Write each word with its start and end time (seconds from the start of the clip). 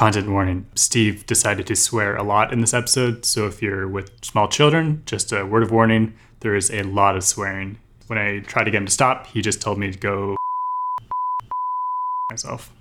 Content 0.00 0.30
warning 0.30 0.64
Steve 0.74 1.26
decided 1.26 1.66
to 1.66 1.76
swear 1.76 2.16
a 2.16 2.22
lot 2.22 2.54
in 2.54 2.62
this 2.62 2.72
episode, 2.72 3.26
so 3.26 3.46
if 3.46 3.60
you're 3.60 3.86
with 3.86 4.10
small 4.24 4.48
children, 4.48 5.02
just 5.04 5.30
a 5.30 5.44
word 5.44 5.62
of 5.62 5.70
warning 5.70 6.14
there 6.40 6.54
is 6.54 6.70
a 6.70 6.84
lot 6.84 7.16
of 7.16 7.22
swearing. 7.22 7.78
When 8.06 8.18
I 8.18 8.38
tried 8.38 8.64
to 8.64 8.70
get 8.70 8.78
him 8.78 8.86
to 8.86 8.92
stop, 8.92 9.26
he 9.26 9.42
just 9.42 9.60
told 9.60 9.76
me 9.76 9.92
to 9.92 9.98
go 9.98 10.36
myself. 12.30 12.72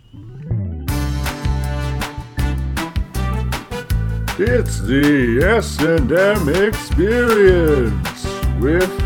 It's 4.40 4.80
the 4.80 5.44
S&M 5.44 6.48
Experience 6.48 8.24
with 8.62 8.98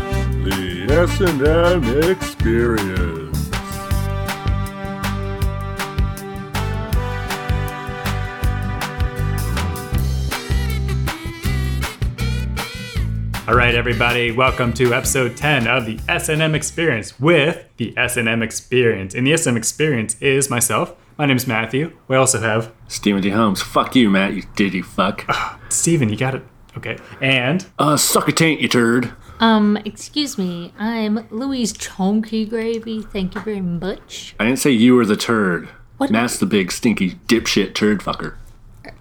the 0.44 0.86
S&M 0.88 2.10
Experience. 2.12 3.23
All 13.46 13.54
right, 13.54 13.74
everybody, 13.74 14.30
welcome 14.32 14.72
to 14.74 14.94
episode 14.94 15.36
10 15.36 15.66
of 15.66 15.84
the 15.84 15.98
S&M 16.08 16.54
Experience 16.54 17.20
with 17.20 17.66
the 17.76 17.92
S&M 17.96 18.42
Experience. 18.42 19.14
And 19.14 19.26
the 19.26 19.34
S&M 19.34 19.56
Experience 19.56 20.16
is 20.22 20.48
myself. 20.48 20.94
My 21.18 21.26
name's 21.26 21.46
Matthew. 21.46 21.94
We 22.08 22.16
also 22.16 22.40
have 22.40 22.72
Stephen 22.88 23.20
D. 23.20 23.28
Holmes. 23.30 23.60
Fuck 23.60 23.94
you, 23.96 24.08
Matt, 24.08 24.32
you 24.32 24.44
diddy 24.56 24.80
fuck. 24.80 25.30
Stephen, 25.68 26.08
you 26.08 26.16
got 26.16 26.34
it. 26.34 26.42
Okay. 26.78 26.96
And 27.20 27.66
Uh, 27.78 27.98
suck 27.98 28.28
a 28.28 28.32
taint, 28.32 28.62
you 28.62 28.68
turd. 28.68 29.12
Um, 29.40 29.76
excuse 29.84 30.38
me, 30.38 30.72
I'm 30.78 31.26
Louise 31.30 31.72
Chunky 31.74 32.46
Gravy. 32.46 33.02
Thank 33.02 33.34
you 33.34 33.42
very 33.42 33.60
much. 33.60 34.34
I 34.40 34.44
didn't 34.46 34.58
say 34.60 34.70
you 34.70 34.94
were 34.94 35.04
the 35.04 35.16
turd. 35.16 35.68
What? 35.98 36.10
Matt's 36.10 36.38
the 36.38 36.46
big 36.46 36.72
stinky 36.72 37.16
dipshit 37.28 37.74
turd 37.74 38.00
fucker. 38.00 38.36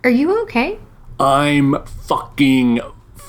Are 0.03 0.09
you 0.09 0.41
okay? 0.43 0.79
I'm 1.19 1.81
fucking 1.85 2.81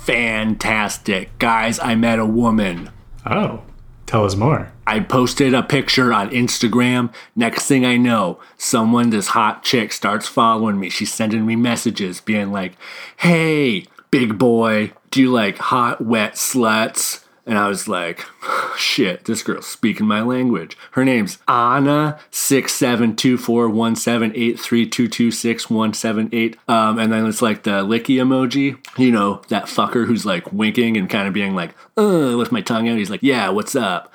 fantastic. 0.04 1.38
Guys, 1.38 1.78
I 1.80 1.94
met 1.94 2.18
a 2.18 2.26
woman. 2.26 2.90
oh, 3.26 3.62
tell 4.06 4.24
us 4.24 4.36
more. 4.36 4.70
I 4.86 5.00
posted 5.00 5.54
a 5.54 5.62
picture 5.62 6.12
on 6.12 6.30
Instagram. 6.30 7.12
Next 7.34 7.66
thing 7.66 7.86
I 7.86 7.96
know, 7.96 8.38
someone, 8.58 9.10
this 9.10 9.28
hot 9.28 9.62
chick, 9.62 9.92
starts 9.92 10.28
following 10.28 10.78
me. 10.78 10.90
She's 10.90 11.12
sending 11.12 11.46
me 11.46 11.56
messages 11.56 12.20
being 12.20 12.52
like, 12.52 12.74
hey, 13.18 13.86
big 14.10 14.36
boy, 14.38 14.92
do 15.10 15.22
you 15.22 15.32
like 15.32 15.56
hot, 15.58 16.02
wet 16.04 16.34
sluts? 16.34 17.23
And 17.46 17.58
I 17.58 17.68
was 17.68 17.88
like, 17.88 18.24
shit, 18.76 19.24
this 19.24 19.42
girl's 19.42 19.66
speaking 19.66 20.06
my 20.06 20.22
language. 20.22 20.76
Her 20.92 21.04
name's 21.04 21.38
Anna 21.46 22.18
six 22.30 22.72
seven 22.72 23.16
two 23.16 23.36
four 23.36 23.68
one 23.68 23.96
seven 23.96 24.32
eight 24.34 24.58
three 24.58 24.86
two 24.86 25.08
two 25.08 25.30
six 25.30 25.68
one 25.68 25.94
seven 25.94 26.28
eight. 26.32 26.56
Um, 26.68 26.98
and 26.98 27.12
then 27.12 27.26
it's 27.26 27.42
like 27.42 27.64
the 27.64 27.84
licky 27.84 28.16
emoji. 28.16 28.78
You 28.98 29.12
know, 29.12 29.42
that 29.48 29.64
fucker 29.64 30.06
who's 30.06 30.24
like 30.24 30.52
winking 30.52 30.96
and 30.96 31.08
kind 31.08 31.28
of 31.28 31.34
being 31.34 31.54
like, 31.54 31.74
uh, 31.96 32.34
with 32.36 32.52
my 32.52 32.60
tongue 32.60 32.88
out. 32.88 32.98
He's 32.98 33.10
like, 33.10 33.22
yeah, 33.22 33.48
what's 33.50 33.76
up? 33.76 34.12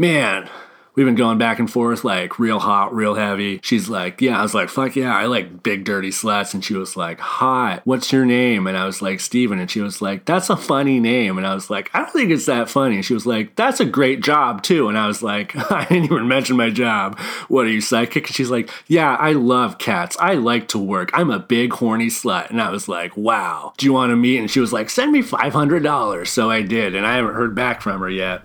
man, 0.00 0.48
we've 0.94 1.06
been 1.06 1.14
going 1.14 1.38
back 1.38 1.58
and 1.58 1.70
forth 1.70 2.04
like 2.04 2.38
real 2.38 2.58
hot, 2.58 2.94
real 2.94 3.14
heavy. 3.14 3.60
She's 3.62 3.88
like, 3.88 4.20
yeah. 4.20 4.38
I 4.38 4.42
was 4.42 4.54
like, 4.54 4.68
fuck 4.68 4.96
yeah, 4.96 5.16
I 5.16 5.26
like 5.26 5.62
big 5.62 5.84
dirty 5.84 6.10
sluts. 6.10 6.54
And 6.54 6.64
she 6.64 6.74
was 6.74 6.96
like, 6.96 7.20
hot. 7.20 7.82
What's 7.84 8.12
your 8.12 8.26
name? 8.26 8.66
And 8.66 8.76
I 8.76 8.86
was 8.86 9.00
like, 9.00 9.20
Steven. 9.20 9.58
And 9.58 9.70
she 9.70 9.80
was 9.80 10.02
like, 10.02 10.24
that's 10.24 10.50
a 10.50 10.56
funny 10.56 11.00
name. 11.00 11.38
And 11.38 11.46
I 11.46 11.54
was 11.54 11.70
like, 11.70 11.90
I 11.94 12.00
don't 12.00 12.12
think 12.12 12.30
it's 12.30 12.46
that 12.46 12.68
funny. 12.68 12.96
And 12.96 13.04
she 13.04 13.14
was 13.14 13.26
like, 13.26 13.56
that's 13.56 13.80
a 13.80 13.84
great 13.84 14.22
job 14.22 14.62
too. 14.62 14.88
And 14.88 14.98
I 14.98 15.06
was 15.06 15.22
like, 15.22 15.54
I 15.70 15.84
didn't 15.86 16.04
even 16.04 16.28
mention 16.28 16.56
my 16.56 16.70
job. 16.70 17.18
What 17.48 17.66
are 17.66 17.70
you 17.70 17.80
psychic? 17.80 18.26
And 18.26 18.34
she's 18.34 18.50
like, 18.50 18.70
yeah, 18.86 19.14
I 19.16 19.32
love 19.32 19.78
cats. 19.78 20.16
I 20.20 20.34
like 20.34 20.68
to 20.68 20.78
work. 20.78 21.10
I'm 21.14 21.30
a 21.30 21.38
big 21.38 21.72
horny 21.72 22.08
slut. 22.08 22.50
And 22.50 22.60
I 22.60 22.70
was 22.70 22.88
like, 22.88 23.16
wow. 23.16 23.72
Do 23.76 23.86
you 23.86 23.92
want 23.92 24.10
to 24.10 24.16
meet? 24.16 24.38
And 24.38 24.50
she 24.50 24.60
was 24.60 24.72
like, 24.72 24.90
send 24.90 25.12
me 25.12 25.22
$500. 25.22 26.26
So 26.26 26.50
I 26.50 26.62
did. 26.62 26.94
And 26.94 27.06
I 27.06 27.16
haven't 27.16 27.34
heard 27.34 27.54
back 27.54 27.80
from 27.80 28.00
her 28.00 28.10
yet. 28.10 28.42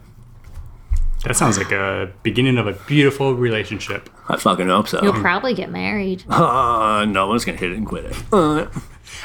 That 1.26 1.36
sounds 1.36 1.58
like 1.58 1.72
a 1.72 2.12
beginning 2.22 2.60
of 2.60 2.68
a 2.68 2.74
beautiful 2.74 3.34
relationship. 3.34 4.12
I 4.30 4.38
fucking 4.38 4.68
hope 4.68 4.88
so. 4.88 5.02
You'll 5.02 5.14
probably 5.14 5.56
get 5.56 5.72
married. 5.72 6.24
Uh, 6.30 7.04
no 7.10 7.28
one's 7.28 7.44
gonna 7.44 7.58
hit 7.58 7.72
it 7.72 7.78
and 7.78 7.88
quit 7.88 8.06
it. 8.06 8.16
Uh, 8.32 8.68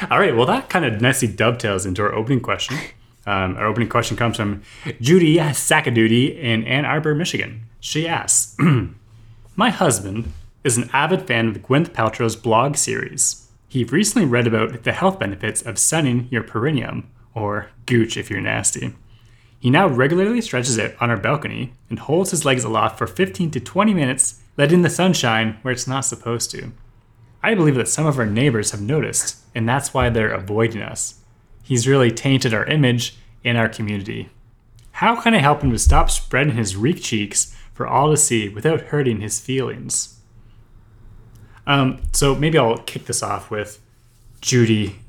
All 0.09 0.19
right, 0.19 0.35
well, 0.35 0.47
that 0.47 0.67
kind 0.67 0.83
of 0.83 0.99
nicely 0.99 1.27
dovetails 1.27 1.85
into 1.85 2.01
our 2.01 2.11
opening 2.11 2.39
question. 2.39 2.75
Um, 3.27 3.55
our 3.55 3.67
opening 3.67 3.87
question 3.87 4.17
comes 4.17 4.37
from 4.37 4.63
Judy 4.99 5.35
Sackadoody 5.35 6.35
in 6.39 6.63
Ann 6.63 6.85
Arbor, 6.85 7.13
Michigan. 7.13 7.65
She 7.79 8.07
asks 8.07 8.57
My 9.55 9.69
husband 9.69 10.33
is 10.63 10.77
an 10.77 10.89
avid 10.93 11.27
fan 11.27 11.49
of 11.49 11.57
Gwyneth 11.57 11.89
Paltrow's 11.89 12.35
blog 12.35 12.77
series. 12.77 13.47
He 13.67 13.83
recently 13.83 14.27
read 14.27 14.47
about 14.47 14.83
the 14.83 14.91
health 14.91 15.19
benefits 15.19 15.61
of 15.61 15.77
sunning 15.77 16.27
your 16.31 16.41
perineum, 16.41 17.11
or 17.35 17.69
gooch 17.85 18.17
if 18.17 18.31
you're 18.31 18.41
nasty. 18.41 18.95
He 19.61 19.69
now 19.69 19.87
regularly 19.87 20.41
stretches 20.41 20.79
out 20.79 20.95
on 20.99 21.11
our 21.11 21.17
balcony 21.17 21.73
and 21.87 21.99
holds 21.99 22.31
his 22.31 22.43
legs 22.43 22.63
aloft 22.63 22.97
for 22.97 23.05
15 23.05 23.51
to 23.51 23.59
20 23.59 23.93
minutes, 23.93 24.41
letting 24.57 24.81
the 24.81 24.89
sun 24.89 25.13
shine 25.13 25.59
where 25.61 25.71
it's 25.71 25.87
not 25.87 26.03
supposed 26.03 26.49
to. 26.49 26.71
I 27.43 27.53
believe 27.53 27.75
that 27.75 27.87
some 27.87 28.07
of 28.07 28.17
our 28.17 28.25
neighbors 28.25 28.71
have 28.71 28.81
noticed, 28.81 29.37
and 29.53 29.69
that's 29.69 29.93
why 29.93 30.09
they're 30.09 30.33
avoiding 30.33 30.81
us. 30.81 31.19
He's 31.61 31.87
really 31.87 32.09
tainted 32.09 32.55
our 32.55 32.65
image 32.65 33.17
in 33.43 33.55
our 33.55 33.69
community. 33.69 34.29
How 34.93 35.21
can 35.21 35.35
I 35.35 35.37
help 35.37 35.61
him 35.61 35.69
to 35.69 35.77
stop 35.77 36.09
spreading 36.09 36.55
his 36.55 36.75
reek 36.75 36.99
cheeks 36.99 37.55
for 37.71 37.85
all 37.85 38.09
to 38.09 38.17
see 38.17 38.49
without 38.49 38.81
hurting 38.81 39.21
his 39.21 39.39
feelings? 39.39 40.19
Um, 41.67 42.01
so 42.13 42.33
maybe 42.33 42.57
I'll 42.57 42.79
kick 42.79 43.05
this 43.05 43.21
off 43.21 43.51
with 43.51 43.79
Judy. 44.41 45.01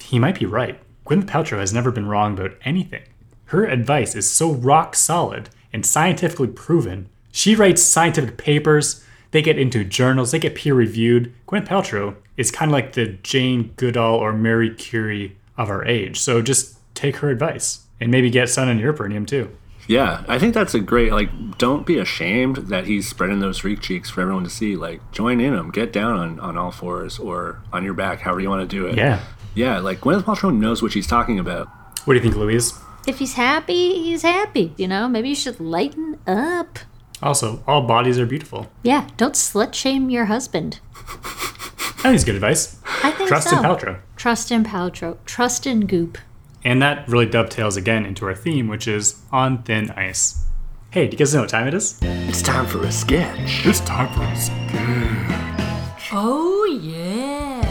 He 0.00 0.20
might 0.20 0.38
be 0.38 0.46
right. 0.46 0.80
Gwyneth 1.04 1.26
Paltrow 1.26 1.58
has 1.58 1.72
never 1.72 1.90
been 1.90 2.06
wrong 2.06 2.34
about 2.34 2.56
anything. 2.64 3.02
Her 3.48 3.64
advice 3.64 4.14
is 4.14 4.30
so 4.30 4.52
rock 4.52 4.94
solid 4.94 5.48
and 5.72 5.84
scientifically 5.84 6.48
proven. 6.48 7.08
She 7.32 7.54
writes 7.54 7.82
scientific 7.82 8.36
papers, 8.36 9.04
they 9.30 9.42
get 9.42 9.58
into 9.58 9.84
journals, 9.84 10.30
they 10.32 10.38
get 10.38 10.54
peer 10.54 10.74
reviewed. 10.74 11.32
Gwyneth 11.46 11.66
Paltrow 11.68 12.16
is 12.36 12.50
kind 12.50 12.70
of 12.70 12.72
like 12.72 12.92
the 12.92 13.06
Jane 13.22 13.72
Goodall 13.76 14.16
or 14.16 14.32
Mary 14.32 14.74
Curie 14.74 15.36
of 15.56 15.70
our 15.70 15.84
age. 15.84 16.18
So 16.20 16.40
just 16.42 16.76
take 16.94 17.16
her 17.16 17.30
advice 17.30 17.86
and 18.00 18.10
maybe 18.10 18.30
get 18.30 18.48
sun 18.48 18.68
in 18.68 18.78
your 18.78 18.92
perineum 18.92 19.26
too. 19.26 19.50
yeah, 19.86 20.24
I 20.28 20.38
think 20.38 20.52
that's 20.52 20.74
a 20.74 20.80
great. 20.80 21.12
Like, 21.12 21.30
don't 21.56 21.86
be 21.86 21.98
ashamed 21.98 22.56
that 22.68 22.84
he's 22.86 23.08
spreading 23.08 23.40
those 23.40 23.58
freak 23.58 23.80
cheeks 23.80 24.10
for 24.10 24.20
everyone 24.20 24.44
to 24.44 24.50
see. 24.50 24.76
Like, 24.76 25.00
join 25.12 25.40
in 25.40 25.54
him. 25.54 25.70
Get 25.70 25.92
down 25.92 26.18
on, 26.18 26.40
on 26.40 26.58
all 26.58 26.70
fours 26.70 27.18
or 27.18 27.62
on 27.72 27.82
your 27.82 27.94
back, 27.94 28.20
however 28.20 28.40
you 28.40 28.50
want 28.50 28.68
to 28.68 28.76
do 28.76 28.86
it. 28.86 28.96
Yeah. 28.96 29.20
yeah. 29.54 29.78
Like 29.78 30.00
Gwyneth 30.00 30.24
Paltrow 30.24 30.54
knows 30.54 30.82
what 30.82 30.92
she's 30.92 31.06
talking 31.06 31.38
about. 31.38 31.68
What 32.04 32.12
do 32.12 32.18
you 32.18 32.22
think, 32.22 32.36
Louise? 32.36 32.78
If 33.08 33.20
he's 33.20 33.32
happy, 33.32 34.02
he's 34.02 34.20
happy. 34.20 34.74
You 34.76 34.86
know, 34.86 35.08
maybe 35.08 35.30
you 35.30 35.34
should 35.34 35.58
lighten 35.60 36.18
up. 36.26 36.78
Also, 37.22 37.64
all 37.66 37.86
bodies 37.86 38.18
are 38.18 38.26
beautiful. 38.26 38.70
Yeah, 38.82 39.08
don't 39.16 39.34
slut 39.34 39.72
shame 39.72 40.10
your 40.10 40.26
husband. 40.26 40.80
I 40.94 42.02
think 42.02 42.16
it's 42.16 42.24
good 42.24 42.34
advice. 42.34 42.78
I 43.02 43.12
think 43.12 43.30
Trust 43.30 43.48
so. 43.48 43.56
in 43.56 43.62
Paltrow. 43.62 44.00
Trust 44.16 44.52
in 44.52 44.62
Paltrow. 44.62 45.16
Trust 45.24 45.66
in 45.66 45.86
Goop. 45.86 46.18
And 46.62 46.82
that 46.82 47.08
really 47.08 47.24
dovetails 47.24 47.78
again 47.78 48.04
into 48.04 48.26
our 48.26 48.34
theme, 48.34 48.68
which 48.68 48.86
is 48.86 49.22
on 49.32 49.62
thin 49.62 49.90
ice. 49.92 50.44
Hey, 50.90 51.06
do 51.06 51.12
you 51.12 51.18
guys 51.18 51.32
know 51.32 51.40
what 51.40 51.48
time 51.48 51.66
it 51.66 51.72
is? 51.72 51.98
It's 52.02 52.42
time 52.42 52.66
for 52.66 52.82
a 52.84 52.92
sketch. 52.92 53.64
It's 53.64 53.80
time 53.80 54.12
for 54.12 54.22
a 54.22 54.36
sketch. 54.36 56.10
Oh, 56.12 56.64
yeah. 56.82 57.64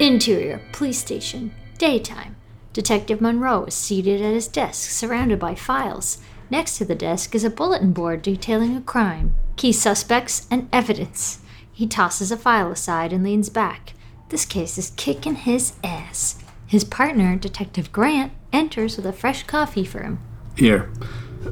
Interior, 0.00 0.62
police 0.72 0.98
station, 0.98 1.54
daytime. 1.76 2.35
Detective 2.76 3.22
Monroe 3.22 3.64
is 3.64 3.72
seated 3.72 4.20
at 4.20 4.34
his 4.34 4.48
desk, 4.48 4.90
surrounded 4.90 5.38
by 5.38 5.54
files. 5.54 6.18
Next 6.50 6.76
to 6.76 6.84
the 6.84 6.94
desk 6.94 7.34
is 7.34 7.42
a 7.42 7.48
bulletin 7.48 7.94
board 7.94 8.20
detailing 8.20 8.76
a 8.76 8.82
crime, 8.82 9.34
key 9.56 9.72
suspects, 9.72 10.46
and 10.50 10.68
evidence. 10.74 11.38
He 11.72 11.86
tosses 11.86 12.30
a 12.30 12.36
file 12.36 12.70
aside 12.70 13.14
and 13.14 13.24
leans 13.24 13.48
back. 13.48 13.94
This 14.28 14.44
case 14.44 14.76
is 14.76 14.92
kicking 14.98 15.36
his 15.36 15.72
ass. 15.82 16.38
His 16.66 16.84
partner, 16.84 17.34
Detective 17.36 17.92
Grant, 17.92 18.32
enters 18.52 18.98
with 18.98 19.06
a 19.06 19.12
fresh 19.14 19.44
coffee 19.44 19.86
for 19.86 20.02
him. 20.02 20.18
Here, 20.54 20.90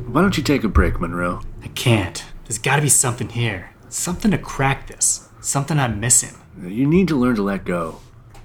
why 0.07 0.21
don't 0.21 0.37
you 0.37 0.43
take 0.43 0.63
a 0.63 0.69
break, 0.69 1.01
Monroe? 1.01 1.41
I 1.63 1.69
can't. 1.69 2.23
There's 2.45 2.59
gotta 2.59 2.83
be 2.83 2.91
something 2.91 3.31
here. 3.31 3.71
Something 3.89 4.33
to 4.33 4.37
crack 4.37 4.89
this. 4.89 5.27
Something 5.41 5.79
I'm 5.79 6.01
missing. 6.01 6.35
You 6.63 6.87
need 6.87 7.09
to 7.09 7.17
learn 7.17 7.37
to 7.37 7.43
let 7.43 7.65
go. 7.65 8.01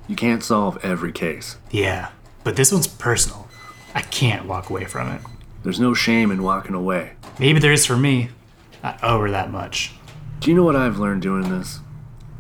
You 0.08 0.16
can't 0.16 0.42
solve 0.42 0.78
every 0.82 1.12
case. 1.12 1.58
Yeah, 1.72 2.10
but 2.44 2.56
this 2.56 2.72
one's 2.72 2.88
personal. 2.88 3.48
I 3.94 4.02
can't 4.02 4.46
walk 4.46 4.70
away 4.70 4.86
from 4.86 5.10
it. 5.10 5.22
There's 5.64 5.80
no 5.80 5.94
shame 5.94 6.32
in 6.32 6.44
walking 6.44 6.76
away. 6.76 7.14
Maybe 7.40 7.60
there 7.60 7.74
is 7.74 7.86
for 7.86 7.98
me. 7.98 8.30
I 8.84 8.98
owe 9.04 9.20
her 9.22 9.32
that 9.32 9.52
much. 9.52 9.94
Do 10.40 10.50
you 10.50 10.56
know 10.56 10.64
what 10.64 10.76
I've 10.76 11.00
learned 11.00 11.22
doing 11.22 11.50
this? 11.50 11.80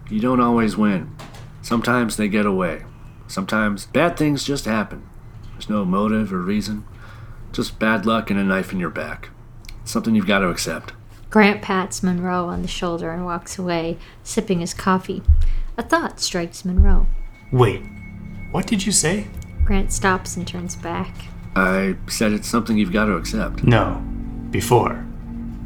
You 0.09 0.19
don't 0.19 0.39
always 0.39 0.77
win. 0.77 1.15
Sometimes 1.61 2.15
they 2.15 2.27
get 2.27 2.45
away. 2.45 2.83
Sometimes 3.27 3.85
bad 3.87 4.17
things 4.17 4.43
just 4.43 4.65
happen. 4.65 5.07
There's 5.53 5.69
no 5.69 5.83
motive 5.83 6.33
or 6.33 6.41
reason. 6.41 6.85
Just 7.51 7.77
bad 7.77 8.05
luck 8.05 8.29
and 8.29 8.39
a 8.39 8.43
knife 8.43 8.71
in 8.71 8.79
your 8.79 8.89
back. 8.89 9.29
It's 9.81 9.91
something 9.91 10.15
you've 10.15 10.27
got 10.27 10.39
to 10.39 10.49
accept. 10.49 10.93
Grant 11.29 11.61
pats 11.61 12.01
Monroe 12.01 12.45
on 12.45 12.61
the 12.61 12.67
shoulder 12.67 13.11
and 13.11 13.25
walks 13.25 13.59
away, 13.59 13.97
sipping 14.23 14.61
his 14.61 14.73
coffee. 14.73 15.21
A 15.77 15.83
thought 15.83 16.19
strikes 16.19 16.65
Monroe. 16.65 17.05
Wait, 17.51 17.83
what 18.51 18.65
did 18.65 18.85
you 18.85 18.91
say? 18.91 19.27
Grant 19.69 19.93
stops 19.93 20.35
and 20.35 20.47
turns 20.47 20.75
back. 20.75 21.13
I 21.55 21.95
said 22.07 22.31
it's 22.31 22.47
something 22.47 22.75
you've 22.75 22.91
got 22.91 23.05
to 23.05 23.13
accept. 23.13 23.63
No, 23.63 24.01
before. 24.49 25.05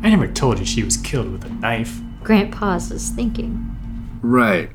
I 0.02 0.10
never 0.10 0.28
told 0.28 0.60
you 0.60 0.66
she 0.66 0.84
was 0.84 0.98
killed 0.98 1.32
with 1.32 1.46
a 1.46 1.50
knife. 1.50 2.02
Grant 2.22 2.54
pauses, 2.54 3.12
thinking. 3.12 3.74
Right. 4.22 4.72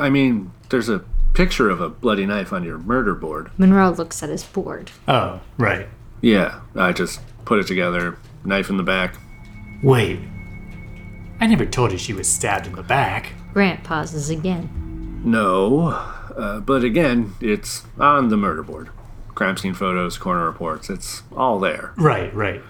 I 0.00 0.10
mean, 0.10 0.50
there's 0.70 0.88
a 0.88 1.04
picture 1.34 1.70
of 1.70 1.80
a 1.80 1.88
bloody 1.88 2.26
knife 2.26 2.52
on 2.52 2.64
your 2.64 2.78
murder 2.78 3.14
board. 3.14 3.52
Monroe 3.58 3.90
looks 3.90 4.24
at 4.24 4.28
his 4.28 4.42
board. 4.42 4.90
Oh, 5.06 5.40
right. 5.56 5.86
Yeah, 6.20 6.62
I 6.74 6.90
just 6.90 7.20
put 7.44 7.60
it 7.60 7.68
together. 7.68 8.18
Knife 8.44 8.70
in 8.70 8.76
the 8.76 8.82
back. 8.82 9.18
Wait. 9.84 10.18
I 11.38 11.46
never 11.46 11.64
told 11.64 11.92
you 11.92 11.98
she 11.98 12.12
was 12.12 12.26
stabbed 12.26 12.66
in 12.66 12.72
the 12.72 12.82
back. 12.82 13.34
Grant 13.52 13.84
pauses 13.84 14.30
again. 14.30 15.20
No, 15.24 16.12
uh, 16.36 16.60
but 16.60 16.84
again, 16.84 17.34
it's 17.40 17.84
on 17.98 18.28
the 18.28 18.36
murder 18.36 18.62
board. 18.62 18.90
Crime 19.34 19.56
scene 19.56 19.74
photos, 19.74 20.18
corner 20.18 20.44
reports, 20.44 20.90
it's 20.90 21.22
all 21.36 21.58
there. 21.58 21.92
Right, 21.96 22.34
right. 22.34 22.62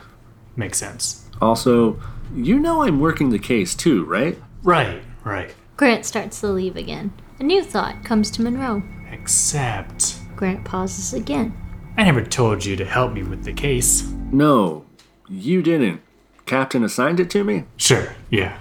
Makes 0.56 0.78
sense. 0.78 1.28
Also, 1.40 2.00
you 2.34 2.58
know 2.58 2.82
I'm 2.82 3.00
working 3.00 3.30
the 3.30 3.38
case 3.38 3.74
too, 3.74 4.04
right? 4.04 4.38
Right, 4.62 5.02
right. 5.24 5.54
Grant 5.76 6.06
starts 6.06 6.40
to 6.40 6.48
leave 6.48 6.76
again. 6.76 7.12
A 7.40 7.42
new 7.42 7.62
thought 7.62 8.04
comes 8.04 8.30
to 8.32 8.42
Monroe. 8.42 8.82
Except, 9.10 10.16
Grant 10.36 10.64
pauses 10.64 11.12
again. 11.12 11.56
I 11.96 12.04
never 12.04 12.22
told 12.22 12.64
you 12.64 12.76
to 12.76 12.84
help 12.84 13.12
me 13.12 13.22
with 13.22 13.44
the 13.44 13.52
case. 13.52 14.08
No, 14.30 14.84
you 15.28 15.62
didn't. 15.62 16.00
Captain 16.46 16.84
assigned 16.84 17.20
it 17.20 17.30
to 17.30 17.44
me? 17.44 17.64
Sure, 17.76 18.14
yeah. 18.30 18.58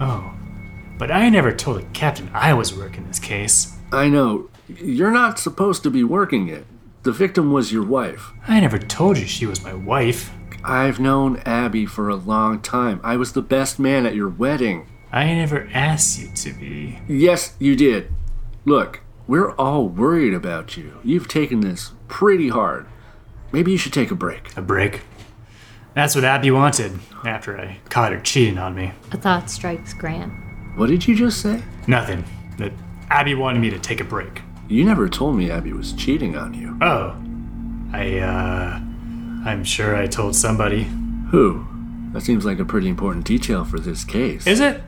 Oh, 0.00 0.34
but 1.02 1.10
I 1.10 1.30
never 1.30 1.50
told 1.50 1.78
the 1.78 1.86
captain 1.86 2.30
I 2.32 2.54
was 2.54 2.72
working 2.72 3.08
this 3.08 3.18
case. 3.18 3.76
I 3.90 4.08
know. 4.08 4.48
You're 4.68 5.10
not 5.10 5.36
supposed 5.36 5.82
to 5.82 5.90
be 5.90 6.04
working 6.04 6.46
it. 6.46 6.64
The 7.02 7.10
victim 7.10 7.50
was 7.50 7.72
your 7.72 7.82
wife. 7.82 8.30
I 8.46 8.60
never 8.60 8.78
told 8.78 9.18
you 9.18 9.26
she 9.26 9.44
was 9.44 9.64
my 9.64 9.74
wife. 9.74 10.30
I've 10.62 11.00
known 11.00 11.38
Abby 11.38 11.86
for 11.86 12.08
a 12.08 12.14
long 12.14 12.60
time. 12.60 13.00
I 13.02 13.16
was 13.16 13.32
the 13.32 13.42
best 13.42 13.80
man 13.80 14.06
at 14.06 14.14
your 14.14 14.28
wedding. 14.28 14.86
I 15.10 15.24
never 15.34 15.68
asked 15.74 16.20
you 16.20 16.28
to 16.36 16.52
be. 16.52 17.00
Yes, 17.08 17.56
you 17.58 17.74
did. 17.74 18.12
Look, 18.64 19.00
we're 19.26 19.56
all 19.56 19.88
worried 19.88 20.34
about 20.34 20.76
you. 20.76 21.00
You've 21.02 21.26
taken 21.26 21.62
this 21.62 21.90
pretty 22.06 22.50
hard. 22.50 22.86
Maybe 23.50 23.72
you 23.72 23.76
should 23.76 23.92
take 23.92 24.12
a 24.12 24.14
break. 24.14 24.56
A 24.56 24.62
break? 24.62 25.00
That's 25.94 26.14
what 26.14 26.22
Abby 26.22 26.52
wanted 26.52 27.00
after 27.24 27.58
I 27.58 27.80
caught 27.88 28.12
her 28.12 28.20
cheating 28.20 28.58
on 28.58 28.76
me. 28.76 28.92
A 29.10 29.16
thought 29.16 29.50
strikes 29.50 29.94
Grant. 29.94 30.41
What 30.76 30.88
did 30.88 31.06
you 31.06 31.14
just 31.14 31.40
say? 31.40 31.62
Nothing. 31.86 32.24
That 32.58 32.72
Abby 33.10 33.34
wanted 33.34 33.60
me 33.60 33.70
to 33.70 33.78
take 33.78 34.00
a 34.00 34.04
break. 34.04 34.42
You 34.68 34.84
never 34.84 35.08
told 35.08 35.36
me 35.36 35.50
Abby 35.50 35.72
was 35.72 35.92
cheating 35.92 36.36
on 36.36 36.54
you. 36.54 36.78
Oh. 36.80 37.16
I, 37.92 38.18
uh. 38.18 38.80
I'm 39.44 39.64
sure 39.64 39.96
I 39.96 40.06
told 40.06 40.36
somebody. 40.36 40.84
Who? 41.30 41.66
That 42.12 42.22
seems 42.22 42.44
like 42.44 42.58
a 42.58 42.64
pretty 42.64 42.88
important 42.88 43.24
detail 43.24 43.64
for 43.64 43.80
this 43.80 44.04
case. 44.04 44.46
Is 44.46 44.60
it? 44.60 44.82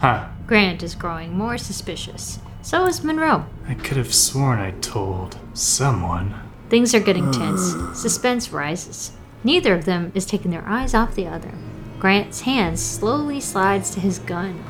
Huh. 0.00 0.28
Grant 0.46 0.82
is 0.82 0.94
growing 0.94 1.36
more 1.36 1.58
suspicious. 1.58 2.38
So 2.62 2.84
is 2.86 3.02
Monroe. 3.02 3.46
I 3.66 3.74
could 3.74 3.96
have 3.96 4.12
sworn 4.12 4.58
I 4.58 4.72
told 4.72 5.38
someone. 5.54 6.34
Things 6.68 6.94
are 6.94 7.00
getting 7.00 7.30
tense. 7.32 7.74
Suspense 7.94 8.52
rises. 8.52 9.12
Neither 9.42 9.74
of 9.74 9.84
them 9.86 10.12
is 10.14 10.26
taking 10.26 10.50
their 10.50 10.66
eyes 10.68 10.94
off 10.94 11.14
the 11.14 11.26
other. 11.26 11.52
Grant's 11.98 12.42
hand 12.42 12.78
slowly 12.78 13.40
slides 13.40 13.90
to 13.90 14.00
his 14.00 14.18
gun. 14.18 14.62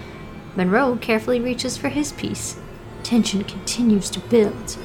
Monroe 0.57 0.97
carefully 0.97 1.39
reaches 1.39 1.77
for 1.77 1.91
his 1.91 2.13
piece. 2.13 2.59
Tension 3.03 3.45
continues 3.45 4.11
to 4.11 4.21
build. 4.21 4.77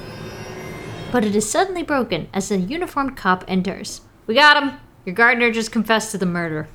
But 1.12 1.25
it 1.25 1.35
is 1.35 1.50
suddenly 1.50 1.83
broken 1.83 2.29
as 2.33 2.51
a 2.51 2.57
uniformed 2.57 3.18
cop 3.18 3.44
enters. 3.47 4.01
We 4.27 4.35
got 4.35 4.62
him! 4.62 4.79
Your 5.06 5.15
gardener 5.15 5.51
just 5.51 5.71
confessed 5.71 6.12
to 6.12 6.18
the 6.18 6.25
murder. 6.25 6.68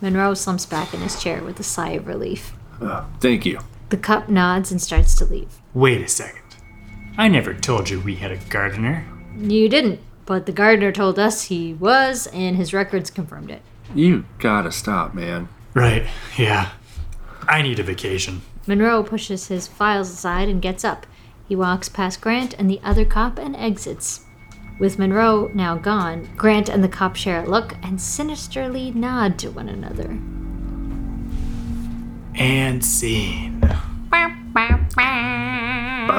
Monroe 0.00 0.34
slumps 0.34 0.66
back 0.66 0.94
in 0.94 1.00
his 1.00 1.22
chair 1.22 1.42
with 1.42 1.60
a 1.60 1.64
sigh 1.64 1.90
of 1.90 2.06
relief. 2.06 2.52
Uh, 2.80 3.04
thank 3.20 3.44
you. 3.44 3.60
The 3.90 3.96
cop 3.96 4.28
nods 4.28 4.70
and 4.70 4.80
starts 4.80 5.14
to 5.16 5.24
leave. 5.24 5.60
Wait 5.74 6.00
a 6.00 6.08
second. 6.08 6.40
I 7.18 7.28
never 7.28 7.54
told 7.54 7.90
you 7.90 8.00
we 8.00 8.16
had 8.16 8.32
a 8.32 8.36
gardener. 8.36 9.06
You 9.36 9.68
didn't, 9.68 10.00
but 10.26 10.46
the 10.46 10.52
gardener 10.52 10.90
told 10.90 11.18
us 11.18 11.44
he 11.44 11.74
was, 11.74 12.26
and 12.28 12.56
his 12.56 12.72
records 12.72 13.10
confirmed 13.10 13.50
it. 13.50 13.62
You 13.94 14.24
gotta 14.38 14.72
stop, 14.72 15.14
man. 15.14 15.48
Right, 15.74 16.06
yeah. 16.38 16.70
I 17.48 17.62
need 17.62 17.78
a 17.78 17.82
vacation. 17.82 18.42
Monroe 18.66 19.02
pushes 19.02 19.48
his 19.48 19.66
files 19.66 20.10
aside 20.10 20.48
and 20.48 20.62
gets 20.62 20.84
up. 20.84 21.06
He 21.48 21.56
walks 21.56 21.88
past 21.88 22.20
Grant 22.20 22.54
and 22.54 22.70
the 22.70 22.80
other 22.82 23.04
cop 23.04 23.38
and 23.38 23.54
exits. 23.56 24.20
With 24.80 24.98
Monroe 24.98 25.50
now 25.54 25.76
gone, 25.76 26.30
Grant 26.36 26.68
and 26.68 26.82
the 26.82 26.88
cop 26.88 27.16
share 27.16 27.44
a 27.44 27.48
look 27.48 27.76
and 27.82 28.00
sinisterly 28.00 28.90
nod 28.90 29.38
to 29.40 29.50
one 29.50 29.68
another. 29.68 30.18
And 32.34 32.84
scene. 32.84 33.60
Bum, 34.10 34.52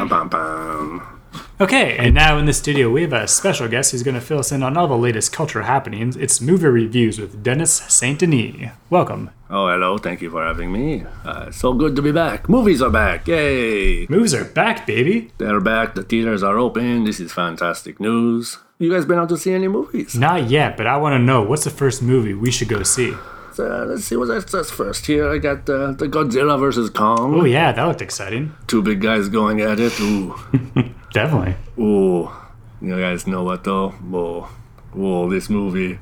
bum, 0.07 0.30
bum. 0.30 1.14
Okay, 1.61 1.95
and 1.97 2.13
now 2.13 2.37
in 2.37 2.45
the 2.47 2.51
studio 2.51 2.89
we 2.89 3.03
have 3.03 3.13
a 3.13 3.29
special 3.29 3.69
guest 3.69 3.93
who's 3.93 4.03
going 4.03 4.15
to 4.15 4.19
fill 4.19 4.39
us 4.39 4.51
in 4.51 4.61
on 4.61 4.75
all 4.75 4.89
the 4.89 4.97
latest 4.97 5.31
cultural 5.31 5.65
happenings. 5.65 6.17
It's 6.17 6.41
movie 6.41 6.67
reviews 6.67 7.17
with 7.17 7.41
Dennis 7.41 7.71
Saint 7.71 8.19
Denis. 8.19 8.71
Welcome. 8.89 9.29
Oh, 9.49 9.69
hello. 9.69 9.97
Thank 9.97 10.21
you 10.21 10.29
for 10.29 10.43
having 10.43 10.69
me. 10.73 11.05
Uh, 11.23 11.51
so 11.51 11.71
good 11.71 11.95
to 11.95 12.01
be 12.01 12.11
back. 12.11 12.49
Movies 12.49 12.81
are 12.81 12.89
back. 12.89 13.25
Yay. 13.29 14.05
Movies 14.07 14.33
are 14.33 14.43
back, 14.43 14.85
baby. 14.85 15.31
They're 15.37 15.61
back. 15.61 15.95
The 15.95 16.03
theaters 16.03 16.43
are 16.43 16.57
open. 16.57 17.05
This 17.05 17.21
is 17.21 17.31
fantastic 17.31 18.01
news. 18.01 18.57
You 18.77 18.91
guys 18.91 19.05
been 19.05 19.17
out 19.17 19.29
to 19.29 19.37
see 19.37 19.53
any 19.53 19.69
movies? 19.69 20.13
Not 20.13 20.49
yet, 20.49 20.75
but 20.75 20.87
I 20.87 20.97
want 20.97 21.13
to 21.13 21.19
know 21.19 21.41
what's 21.41 21.63
the 21.63 21.69
first 21.69 22.01
movie 22.01 22.33
we 22.33 22.51
should 22.51 22.67
go 22.67 22.83
see. 22.83 23.13
Uh, 23.57 23.85
let's 23.85 24.03
see 24.03 24.17
what 24.17 24.27
that 24.27 24.49
says 24.49 24.69
first. 24.69 25.05
Here 25.05 25.29
I 25.31 25.37
got 25.37 25.69
uh, 25.69 25.93
the 25.93 26.09
Godzilla 26.09 26.59
versus 26.59 26.89
Kong. 26.89 27.33
Oh 27.39 27.45
yeah, 27.45 27.71
that 27.71 27.83
looked 27.85 28.01
exciting. 28.01 28.53
Two 28.67 28.81
big 28.81 28.99
guys 28.99 29.29
going 29.29 29.61
at 29.61 29.79
it. 29.79 29.97
Ooh. 30.01 30.35
Definitely. 31.15 31.56
Ooh. 31.81 32.29
You 32.81 33.00
guys 33.00 33.25
know 33.25 33.41
what 33.41 33.63
though? 33.63 33.94
Oh, 34.13 34.53
oh, 34.94 35.29
this 35.29 35.50
movie. 35.50 35.97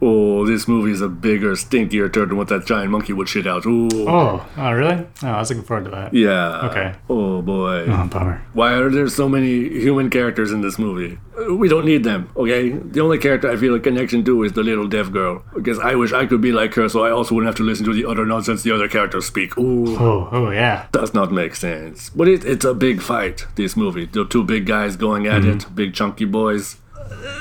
Oh, 0.00 0.46
this 0.46 0.68
movie 0.68 0.92
is 0.92 1.00
a 1.00 1.08
bigger, 1.08 1.52
stinkier 1.52 2.12
turd 2.12 2.30
than 2.30 2.36
what 2.36 2.46
that 2.46 2.64
giant 2.64 2.92
monkey 2.92 3.12
would 3.12 3.28
shit 3.28 3.44
out. 3.44 3.66
Ooh. 3.66 3.88
Oh, 4.08 4.48
oh 4.56 4.70
really? 4.70 5.04
Oh, 5.22 5.26
I 5.26 5.38
was 5.40 5.50
looking 5.50 5.64
forward 5.64 5.86
to 5.86 5.90
that. 5.90 6.14
Yeah. 6.14 6.68
Okay. 6.68 6.94
Oh 7.10 7.42
boy. 7.42 7.86
Oh, 7.88 8.06
bummer. 8.06 8.40
Why 8.52 8.74
are 8.74 8.88
there 8.88 9.08
so 9.08 9.28
many 9.28 9.68
human 9.68 10.10
characters 10.10 10.52
in 10.52 10.60
this 10.60 10.78
movie? 10.78 11.18
We 11.50 11.68
don't 11.68 11.84
need 11.84 12.04
them, 12.04 12.30
okay? 12.36 12.70
The 12.70 13.00
only 13.00 13.18
character 13.18 13.50
I 13.50 13.56
feel 13.56 13.74
a 13.74 13.80
connection 13.80 14.24
to 14.24 14.42
is 14.42 14.52
the 14.52 14.62
little 14.62 14.86
deaf 14.88 15.10
girl. 15.10 15.42
Because 15.54 15.78
I 15.78 15.94
wish 15.94 16.12
I 16.12 16.26
could 16.26 16.40
be 16.40 16.52
like 16.52 16.74
her 16.74 16.88
so 16.88 17.04
I 17.04 17.10
also 17.10 17.34
wouldn't 17.34 17.48
have 17.48 17.56
to 17.56 17.62
listen 17.62 17.84
to 17.86 17.92
the 17.92 18.04
other 18.04 18.26
nonsense 18.26 18.62
the 18.62 18.72
other 18.72 18.88
characters 18.88 19.26
speak. 19.26 19.56
Ooh. 19.58 19.96
Oh, 19.96 20.28
oh 20.30 20.50
yeah. 20.50 20.86
Does 20.92 21.14
not 21.14 21.32
make 21.32 21.54
sense. 21.54 22.10
But 22.10 22.28
it, 22.28 22.44
it's 22.44 22.64
a 22.64 22.74
big 22.74 23.00
fight, 23.00 23.46
this 23.56 23.76
movie. 23.76 24.06
The 24.06 24.24
two 24.24 24.44
big 24.44 24.66
guys 24.66 24.96
going 24.96 25.26
at 25.26 25.44
it, 25.44 25.74
big 25.74 25.94
chunky 25.94 26.24
boys. 26.24 26.76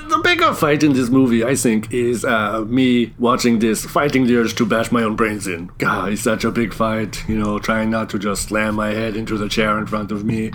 The 0.10 0.20
bigger 0.24 0.53
fight 0.53 0.84
in 0.84 0.93
this 0.93 1.10
movie, 1.10 1.43
I 1.46 1.55
think, 1.55 1.93
is 1.93 2.25
uh, 2.25 2.62
me 2.67 3.13
watching 3.17 3.60
this, 3.60 3.86
fighting 3.86 4.27
the 4.27 4.36
urge 4.36 4.55
to 4.55 4.65
bash 4.65 4.91
my 4.91 5.03
own 5.03 5.15
brains 5.15 5.48
in. 5.48 5.72
God, 5.77 6.13
it's 6.13 6.22
such 6.22 6.43
a 6.43 6.51
big 6.51 6.74
fight, 6.74 7.27
you 7.29 7.38
know, 7.38 7.58
trying 7.58 7.89
not 7.89 8.10
to 8.12 8.20
just 8.20 8.50
slam 8.50 8.75
my 8.75 8.89
head 8.89 9.15
into 9.15 9.38
the 9.38 9.48
chair 9.48 9.77
in 9.77 9.86
front 9.88 10.12
of 10.12 10.25
me. 10.25 10.51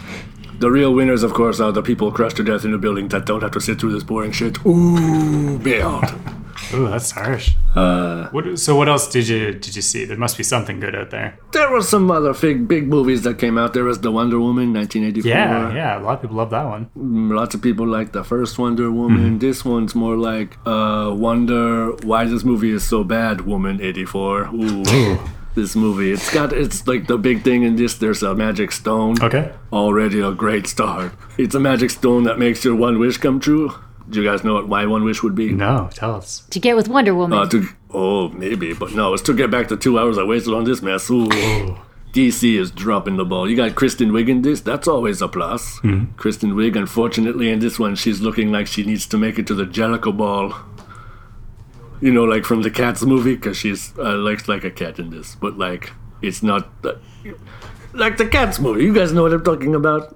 The 0.59 0.71
real 0.71 0.95
winners, 0.95 1.23
of 1.23 1.35
course, 1.35 1.61
are 1.61 1.73
the 1.73 1.83
people 1.83 2.11
crushed 2.11 2.37
to 2.39 2.45
death 2.45 2.65
in 2.65 2.73
a 2.73 2.79
building 2.79 3.09
that 3.09 3.27
don't 3.27 3.43
have 3.43 3.53
to 3.53 3.61
sit 3.61 3.79
through 3.81 3.93
this 3.93 4.05
boring 4.05 4.33
shit. 4.33 4.57
Ooh, 4.65 5.59
beyond. 5.59 6.11
Ooh, 6.75 6.89
that's 6.89 7.11
harsh. 7.11 7.51
Uh, 7.75 8.29
what, 8.31 8.59
so 8.59 8.75
what 8.75 8.89
else 8.89 9.07
did 9.09 9.29
you 9.29 9.53
did 9.53 9.77
you 9.77 9.83
see? 9.83 10.07
There 10.07 10.17
must 10.17 10.37
be 10.39 10.43
something 10.43 10.81
good 10.81 10.95
out 10.97 11.11
there. 11.11 11.39
There 11.53 11.71
were 11.71 11.83
some 11.83 12.11
other 12.11 12.33
big, 12.33 12.67
big 12.67 12.89
movies 12.89 13.23
that 13.23 13.39
came 13.39 13.59
out. 13.59 13.75
There 13.75 13.85
was 13.85 14.01
The 14.01 14.11
Wonder 14.11 14.41
Woman, 14.41 14.73
1984. 14.73 15.31
Yeah, 15.31 15.75
yeah. 15.75 15.99
A 15.99 16.03
lot 16.03 16.15
of 16.15 16.23
people 16.23 16.37
love 16.39 16.51
that 16.51 16.65
one. 16.65 16.89
Mm, 16.99 17.37
Lots 17.37 17.55
of 17.55 17.61
people 17.63 17.87
like 17.87 18.13
the 18.13 18.25
first 18.25 18.59
Wonder 18.59 18.91
Woman. 18.91 19.39
This 19.39 19.65
one's 19.65 19.95
more 19.95 20.17
like 20.17 20.57
uh, 20.67 21.13
Wonder 21.15 21.93
Why 22.05 22.25
This 22.25 22.43
Movie 22.43 22.71
Is 22.71 22.83
So 22.83 23.05
Bad 23.05 23.43
Woman 23.43 23.81
84. 23.81 24.49
Ooh. 24.55 25.19
this 25.57 25.75
movie. 25.75 26.13
It's 26.13 26.33
got 26.33 26.53
it's 26.53 26.87
like 26.87 27.09
the 27.09 27.19
big 27.19 27.43
thing 27.43 27.65
in 27.65 27.75
this 27.75 27.95
there's 27.95 28.23
a 28.23 28.35
magic 28.37 28.71
stone. 28.71 29.21
Okay. 29.21 29.53
Already 29.73 30.21
a 30.21 30.31
great 30.31 30.69
start. 30.69 31.13
It's 31.37 31.57
a 31.57 31.61
magic 31.61 31.91
stone 31.91 32.23
that 32.25 32.39
makes 32.39 32.65
your 32.65 32.77
one 32.77 33.01
wish 33.01 33.17
come 33.17 33.41
true. 33.41 33.75
Do 34.09 34.23
you 34.23 34.29
guys 34.29 34.45
know 34.45 34.55
what 34.55 34.69
my 34.69 34.87
one 34.87 35.03
wish 35.03 35.25
would 35.25 35.35
be? 35.35 35.51
No, 35.53 35.91
tell 35.93 36.15
us. 36.15 36.45
To 36.51 36.61
get 36.61 36.77
with 36.77 36.87
Wonder 36.87 37.13
Woman. 37.13 37.37
Uh, 37.37 37.47
to, 37.47 37.69
oh, 37.93 38.29
maybe, 38.29 38.73
but 38.73 38.93
no, 38.93 39.13
it's 39.15 39.23
to 39.25 39.35
get 39.35 39.51
back 39.51 39.67
the 39.67 39.77
two 39.77 39.99
hours 39.99 40.17
I 40.17 40.23
wasted 40.23 40.55
on 40.55 40.63
this 40.63 40.81
mess. 40.81 41.11
Ooh. 41.11 41.27
DC 42.13 42.59
is 42.59 42.71
dropping 42.71 43.17
the 43.17 43.27
ball. 43.27 43.51
You 43.51 43.57
got 43.57 43.75
Kristen 43.75 44.11
Wiig 44.11 44.31
in 44.31 44.41
this. 44.41 44.63
That's 44.63 44.89
always 44.89 45.21
a 45.21 45.29
plus. 45.29 45.81
Kristen 46.17 46.53
Wiig, 46.53 46.75
unfortunately, 46.75 47.51
in 47.51 47.59
this 47.59 47.79
one, 47.79 47.95
she's 47.95 48.23
looking 48.23 48.51
like 48.51 48.67
she 48.69 48.85
needs 48.85 49.07
to 49.09 49.19
make 49.19 49.39
it 49.39 49.47
to 49.49 49.55
the 49.55 49.67
Jellicle 49.67 50.17
Ball. 50.17 50.55
You 52.01 52.13
know, 52.13 52.25
like 52.25 52.45
from 52.45 52.63
the 52.63 52.71
Cats 52.71 53.03
movie, 53.03 53.35
because 53.37 53.57
she's 53.57 53.93
uh, 53.99 54.15
looks 54.15 54.49
like 54.49 54.65
a 54.65 54.71
cat 54.71 54.99
in 54.99 55.11
this, 55.11 55.35
but 55.35 55.57
like 55.59 55.93
it's 56.23 56.43
not 56.43 56.83
the, 56.83 56.99
like 57.95 58.17
the 58.19 58.27
Cats 58.29 58.59
movie. 58.59 58.85
You 58.85 58.93
guys 58.95 59.13
know 59.13 59.23
what 59.23 59.33
I'm 59.33 59.45
talking 59.45 59.75
about? 59.75 60.15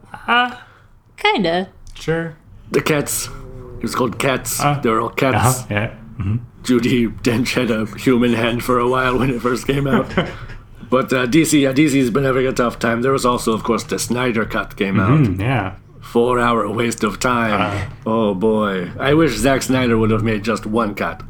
Kinda. 1.16 1.70
Sure. 1.94 2.36
The 2.70 2.82
Cats. 2.82 3.28
It 3.78 3.82
was 3.82 3.94
called 3.94 4.18
Cats. 4.18 4.60
Uh, 4.60 4.78
they 4.80 4.90
were 4.90 5.00
all 5.00 5.08
cats. 5.10 5.60
Uh-huh. 5.62 5.66
Yeah. 5.70 5.96
Judi 6.62 7.08
Dench 7.22 7.54
had 7.54 7.70
a 7.70 7.86
human 7.98 8.34
hand 8.34 8.62
for 8.62 8.78
a 8.78 8.86
while 8.88 9.18
when 9.18 9.30
it 9.30 9.40
first 9.40 9.66
came 9.66 9.86
out. 9.86 10.06
but 10.90 11.10
uh, 11.12 11.26
DC, 11.26 11.62
yeah, 11.62 11.72
DC's 11.72 12.10
been 12.10 12.24
having 12.24 12.46
a 12.46 12.52
tough 12.52 12.78
time. 12.78 13.00
There 13.00 13.12
was 13.12 13.24
also, 13.24 13.54
of 13.54 13.62
course, 13.62 13.84
the 13.84 13.98
Snyder 13.98 14.44
Cut 14.44 14.76
came 14.76 15.00
out. 15.00 15.20
Mm, 15.20 15.40
yeah. 15.40 15.76
Four 16.02 16.38
hour 16.38 16.68
waste 16.70 17.02
of 17.04 17.18
time. 17.20 17.90
oh 18.04 18.34
boy. 18.34 18.90
I 18.98 19.14
wish 19.14 19.32
Zack 19.36 19.62
Snyder 19.62 19.96
would 19.96 20.10
have 20.10 20.22
made 20.22 20.44
just 20.44 20.66
one 20.66 20.94
cut. 20.94 21.22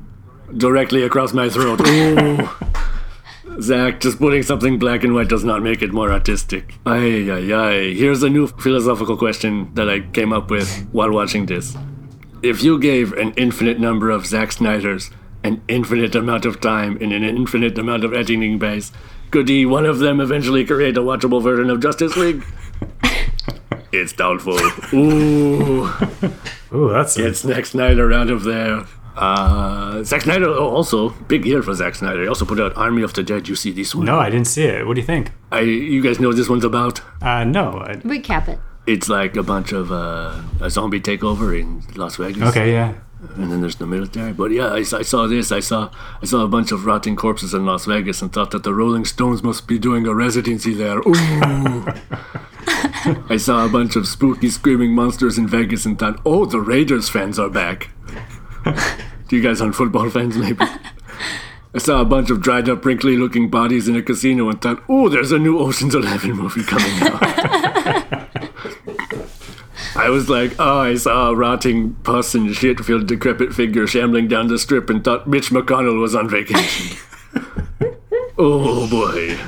Directly 0.56 1.02
across 1.02 1.32
my 1.32 1.48
throat. 1.48 1.80
Ooh. 1.86 2.48
Zack, 3.60 4.00
just 4.00 4.18
putting 4.18 4.42
something 4.42 4.78
black 4.78 5.04
and 5.04 5.14
white 5.14 5.28
does 5.28 5.44
not 5.44 5.62
make 5.62 5.82
it 5.82 5.92
more 5.92 6.10
artistic. 6.10 6.74
Ay, 6.86 7.30
ay, 7.30 7.52
ay. 7.52 7.94
Here's 7.94 8.22
a 8.22 8.30
new 8.30 8.46
philosophical 8.46 9.16
question 9.16 9.70
that 9.74 9.88
I 9.88 10.00
came 10.00 10.32
up 10.32 10.50
with 10.50 10.86
while 10.92 11.10
watching 11.10 11.46
this. 11.46 11.76
If 12.42 12.62
you 12.62 12.78
gave 12.78 13.12
an 13.12 13.32
infinite 13.36 13.78
number 13.78 14.10
of 14.10 14.26
Zack 14.26 14.52
Snyders 14.52 15.10
an 15.42 15.62
infinite 15.68 16.14
amount 16.14 16.44
of 16.44 16.60
time 16.60 16.96
in 16.98 17.12
an 17.12 17.24
infinite 17.24 17.76
amount 17.78 18.04
of 18.04 18.14
editing 18.14 18.58
base, 18.58 18.92
could 19.30 19.48
he 19.48 19.66
one 19.66 19.86
of 19.86 19.98
them 19.98 20.20
eventually 20.20 20.64
create 20.64 20.96
a 20.96 21.00
watchable 21.00 21.42
version 21.42 21.70
of 21.70 21.80
Justice 21.80 22.16
League? 22.16 22.44
it's 23.92 24.12
doubtful. 24.12 24.58
Ooh, 24.92 25.90
Ooh, 26.72 26.90
that's 26.90 27.16
get 27.16 27.36
Zack 27.36 27.66
Snyder 27.66 28.12
out 28.12 28.30
of 28.30 28.44
there. 28.44 28.86
Uh, 29.20 30.02
Zack 30.02 30.22
Snyder, 30.22 30.46
oh, 30.48 30.70
also, 30.70 31.10
big 31.28 31.44
year 31.44 31.62
for 31.62 31.74
Zack 31.74 31.94
Snyder. 31.94 32.22
He 32.22 32.28
also 32.28 32.46
put 32.46 32.58
out 32.58 32.74
Army 32.76 33.02
of 33.02 33.12
the 33.12 33.22
Dead. 33.22 33.48
You 33.48 33.54
see 33.54 33.70
this 33.70 33.94
one? 33.94 34.06
no, 34.06 34.18
I 34.18 34.30
didn't 34.30 34.46
see 34.46 34.64
it. 34.64 34.86
What 34.86 34.94
do 34.94 35.00
you 35.00 35.06
think? 35.06 35.32
I, 35.52 35.60
you 35.60 36.00
guys 36.02 36.18
know 36.18 36.28
what 36.28 36.38
this 36.38 36.48
one's 36.48 36.64
about? 36.64 37.02
Uh, 37.20 37.44
no. 37.44 37.78
I, 37.86 37.96
Recap 37.96 38.48
it. 38.48 38.58
It's 38.86 39.10
like 39.10 39.36
a 39.36 39.42
bunch 39.42 39.72
of 39.72 39.92
uh, 39.92 40.40
a 40.60 40.70
zombie 40.70 41.00
takeover 41.00 41.58
in 41.58 41.82
Las 41.96 42.16
Vegas. 42.16 42.42
okay, 42.44 42.72
yeah. 42.72 42.94
and 43.36 43.52
then 43.52 43.60
there's 43.60 43.76
the 43.76 43.86
military. 43.86 44.32
But 44.32 44.52
yeah, 44.52 44.68
I, 44.68 44.78
I 44.78 45.02
saw 45.02 45.26
this. 45.26 45.52
I 45.52 45.60
saw 45.60 45.90
I 46.22 46.24
saw 46.24 46.42
a 46.42 46.48
bunch 46.48 46.72
of 46.72 46.86
rotting 46.86 47.14
corpses 47.14 47.52
in 47.52 47.66
Las 47.66 47.84
Vegas 47.84 48.22
and 48.22 48.32
thought 48.32 48.52
that 48.52 48.62
the 48.62 48.72
Rolling 48.72 49.04
Stones 49.04 49.42
must 49.42 49.68
be 49.68 49.78
doing 49.78 50.06
a 50.06 50.14
residency 50.14 50.72
there. 50.72 50.98
Ooh. 51.00 51.12
I 53.28 53.36
saw 53.36 53.66
a 53.66 53.68
bunch 53.68 53.96
of 53.96 54.08
spooky 54.08 54.48
screaming 54.48 54.94
monsters 54.94 55.36
in 55.36 55.46
Vegas 55.46 55.84
and 55.84 55.98
thought, 55.98 56.20
oh, 56.24 56.46
the 56.46 56.60
Raiders 56.60 57.10
fans 57.10 57.38
are 57.38 57.50
back. 57.50 57.90
Do 59.28 59.36
you 59.36 59.42
guys 59.42 59.60
aren't 59.60 59.74
football 59.74 60.10
fans, 60.10 60.36
maybe? 60.36 60.64
I 61.72 61.78
saw 61.78 62.00
a 62.00 62.04
bunch 62.04 62.30
of 62.30 62.40
dried 62.40 62.68
up, 62.68 62.84
wrinkly 62.84 63.16
looking 63.16 63.48
bodies 63.48 63.86
in 63.88 63.94
a 63.94 64.02
casino 64.02 64.48
and 64.48 64.60
thought, 64.60 64.82
oh, 64.88 65.08
there's 65.08 65.30
a 65.30 65.38
new 65.38 65.58
Ocean's 65.58 65.94
Eleven 65.94 66.32
movie 66.32 66.64
coming 66.64 66.90
out. 67.02 67.22
I 69.94 70.08
was 70.08 70.28
like, 70.28 70.54
oh, 70.58 70.80
I 70.80 70.94
saw 70.96 71.30
a 71.30 71.36
rotting 71.36 71.94
pus 72.02 72.34
and 72.34 72.54
shit 72.54 72.80
filled 72.80 73.06
decrepit 73.06 73.52
figure 73.52 73.86
shambling 73.86 74.28
down 74.28 74.48
the 74.48 74.58
strip 74.58 74.90
and 74.90 75.04
thought 75.04 75.26
Mitch 75.28 75.50
McConnell 75.50 76.00
was 76.00 76.14
on 76.14 76.28
vacation. 76.28 76.96
oh 78.38 78.88
boy. 78.88 79.38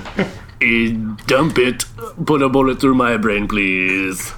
Eh, 0.61 0.97
dump 1.27 1.59
it. 1.59 1.85
Put 2.25 2.43
a 2.43 2.49
bullet 2.49 2.81
through 2.81 2.95
my 2.95 3.17
brain, 3.17 3.49
please. 3.49 4.33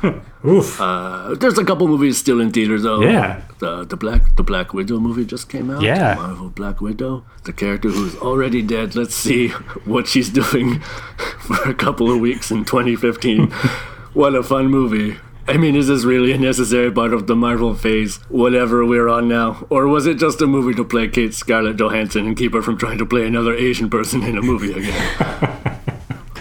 Oof. 0.47 0.79
Uh, 0.79 1.35
there's 1.37 1.57
a 1.57 1.65
couple 1.65 1.89
movies 1.89 2.19
still 2.19 2.41
in 2.41 2.51
theaters 2.51 2.83
though. 2.83 3.01
Yeah. 3.03 3.43
The 3.61 3.85
the 3.85 3.97
Black 3.97 4.37
the 4.37 4.43
Black 4.43 4.75
Widow 4.75 4.99
movie 5.01 5.25
just 5.25 5.49
came 5.49 5.71
out. 5.71 5.83
Yeah. 5.83 6.15
Marvel 6.17 6.51
Black 6.51 6.81
Widow. 6.81 7.25
The 7.45 7.53
character 7.53 7.89
who's 7.89 8.15
already 8.17 8.61
dead. 8.61 8.95
Let's 8.95 9.15
see 9.15 9.49
what 9.85 10.07
she's 10.07 10.29
doing 10.29 10.81
for 11.41 11.69
a 11.69 11.75
couple 11.75 12.11
of 12.11 12.21
weeks 12.21 12.51
in 12.51 12.65
2015. 12.65 13.51
what 14.13 14.35
a 14.35 14.43
fun 14.43 14.67
movie. 14.67 15.19
I 15.47 15.59
mean, 15.59 15.77
is 15.77 15.89
this 15.89 16.05
really 16.05 16.33
a 16.33 16.39
necessary 16.39 16.91
part 16.91 17.13
of 17.13 17.27
the 17.27 17.37
Marvel 17.37 17.75
phase, 17.75 18.17
whatever 18.31 18.85
we're 18.87 19.11
on 19.11 19.29
now? 19.29 19.67
Or 19.69 19.87
was 19.87 20.07
it 20.07 20.19
just 20.19 20.41
a 20.41 20.47
movie 20.47 20.73
to 20.75 20.85
placate 20.85 21.35
Scarlett 21.35 21.77
Johansson 21.77 22.27
and 22.27 22.35
keep 22.35 22.55
her 22.55 22.63
from 22.63 22.79
trying 22.79 22.97
to 22.97 23.05
play 23.05 23.27
another 23.27 23.55
Asian 23.55 23.91
person 23.91 24.23
in 24.23 24.39
a 24.39 24.43
movie 24.43 24.73
again? 24.73 25.81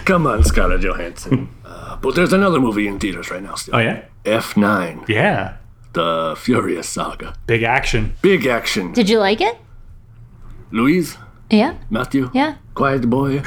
Come 0.06 0.26
on, 0.26 0.42
Scarlett 0.42 0.80
Johansson. 0.80 1.48
But 2.04 2.14
there's 2.16 2.34
another 2.34 2.60
movie 2.60 2.86
in 2.86 2.98
theaters 2.98 3.30
right 3.30 3.42
now 3.42 3.54
still. 3.54 3.76
oh, 3.76 3.78
yeah? 3.78 4.04
F9, 4.26 5.08
Yeah. 5.08 5.56
The 5.94 6.34
Furious 6.36 6.86
Saga. 6.88 7.34
Big 7.46 7.62
action. 7.62 8.14
Big 8.20 8.46
action. 8.46 8.92
Did 8.92 9.08
you 9.08 9.18
like 9.18 9.40
it? 9.40 9.56
Louise? 10.70 11.16
Yeah. 11.50 11.76
Matthew? 11.88 12.30
Yeah. 12.34 12.56
Quiet 12.74 13.08
boy? 13.08 13.42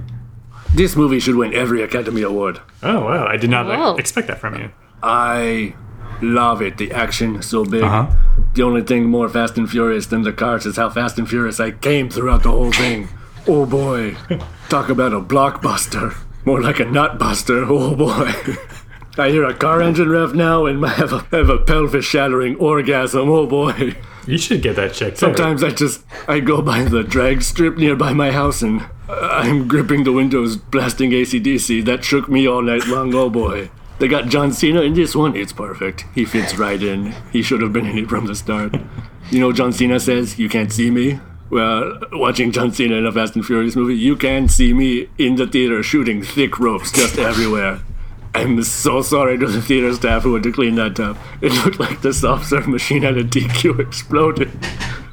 this 0.74 0.96
movie 0.96 1.20
should 1.20 1.36
win 1.36 1.54
every 1.54 1.82
Academy 1.82 2.22
Award. 2.22 2.60
Oh, 2.82 3.04
wow. 3.04 3.26
I 3.26 3.36
did 3.36 3.50
not 3.50 3.66
like, 3.66 3.78
Whoa. 3.78 3.94
expect 3.96 4.26
that 4.28 4.38
from 4.40 4.58
you. 4.58 4.70
I 5.02 5.74
love 6.22 6.62
it. 6.62 6.78
The 6.78 6.90
action 6.92 7.40
so 7.42 7.64
big. 7.64 7.82
Uh-huh. 7.84 8.10
The 8.54 8.62
only 8.62 8.82
thing 8.82 9.04
more 9.04 9.28
Fast 9.28 9.56
and 9.58 9.70
Furious 9.70 10.06
than 10.06 10.22
the 10.22 10.32
cars 10.32 10.66
is 10.66 10.76
how 10.76 10.90
Fast 10.90 11.18
and 11.18 11.28
Furious 11.28 11.60
I 11.60 11.70
came 11.70 12.08
throughout 12.10 12.42
the 12.42 12.50
whole 12.50 12.72
thing. 12.72 13.08
Oh 13.48 13.64
boy. 13.64 14.16
Talk 14.68 14.88
about 14.88 15.12
a 15.12 15.20
blockbuster. 15.20 16.16
More 16.46 16.62
like 16.62 16.80
a 16.80 16.84
nutbuster. 16.84 17.66
Oh 17.68 17.94
boy. 17.94 18.32
I 19.18 19.30
hear 19.30 19.44
a 19.44 19.54
car 19.54 19.82
engine 19.82 20.10
rev 20.10 20.34
now 20.34 20.66
and 20.66 20.84
I 20.84 20.90
have 20.90 21.12
a, 21.12 21.18
have 21.36 21.48
a 21.48 21.58
pelvis 21.58 22.04
shattering 22.04 22.56
orgasm. 22.56 23.28
Oh 23.28 23.46
boy. 23.46 23.96
You 24.26 24.38
should 24.38 24.60
get 24.62 24.76
that 24.76 24.92
checked 24.92 25.16
out. 25.16 25.18
Sometimes 25.18 25.62
I 25.62 25.70
just 25.70 26.04
I 26.28 26.40
go 26.40 26.60
by 26.60 26.82
the 26.84 27.02
drag 27.02 27.42
strip 27.42 27.76
nearby 27.76 28.12
my 28.12 28.32
house 28.32 28.60
and 28.62 28.82
uh, 29.08 29.28
I'm 29.32 29.68
gripping 29.68 30.04
the 30.04 30.12
windows, 30.12 30.56
blasting 30.56 31.12
ACDC. 31.12 31.84
That 31.84 32.04
shook 32.04 32.28
me 32.28 32.46
all 32.46 32.62
night 32.62 32.86
long. 32.86 33.14
Oh 33.14 33.30
boy. 33.30 33.70
They 33.98 34.08
got 34.08 34.26
John 34.28 34.52
Cena 34.52 34.82
in 34.82 34.94
this 34.94 35.16
one. 35.16 35.34
It's 35.36 35.52
perfect. 35.52 36.04
He 36.14 36.24
fits 36.24 36.58
right 36.58 36.82
in. 36.82 37.14
He 37.32 37.42
should 37.42 37.62
have 37.62 37.72
been 37.72 37.86
in 37.86 37.98
it 37.98 38.08
from 38.08 38.26
the 38.26 38.34
start. 38.34 38.74
You 39.30 39.40
know, 39.40 39.52
John 39.52 39.72
Cena 39.72 39.98
says, 39.98 40.38
"You 40.38 40.48
can't 40.48 40.70
see 40.72 40.90
me." 40.90 41.18
Well, 41.48 42.00
watching 42.12 42.50
John 42.50 42.72
Cena 42.72 42.96
in 42.96 43.06
a 43.06 43.12
Fast 43.12 43.36
and 43.36 43.44
Furious 43.46 43.76
movie, 43.76 43.94
you 43.94 44.16
can 44.16 44.48
see 44.48 44.72
me 44.72 45.08
in 45.16 45.36
the 45.36 45.46
theater 45.46 45.82
shooting 45.82 46.22
thick 46.22 46.58
ropes 46.58 46.90
just 46.90 47.18
everywhere. 47.30 47.80
I'm 48.34 48.62
so 48.64 49.00
sorry 49.00 49.38
to 49.38 49.46
the 49.46 49.62
theater 49.62 49.94
staff 49.94 50.24
who 50.24 50.34
had 50.34 50.42
to 50.42 50.52
clean 50.52 50.74
that 50.74 51.00
up. 51.00 51.16
It 51.40 51.52
looked 51.64 51.80
like 51.80 52.02
the 52.02 52.12
soft 52.12 52.46
serve 52.46 52.68
machine 52.68 53.02
had 53.02 53.16
a 53.16 53.24
DQ 53.24 53.78
exploded. 53.80 54.50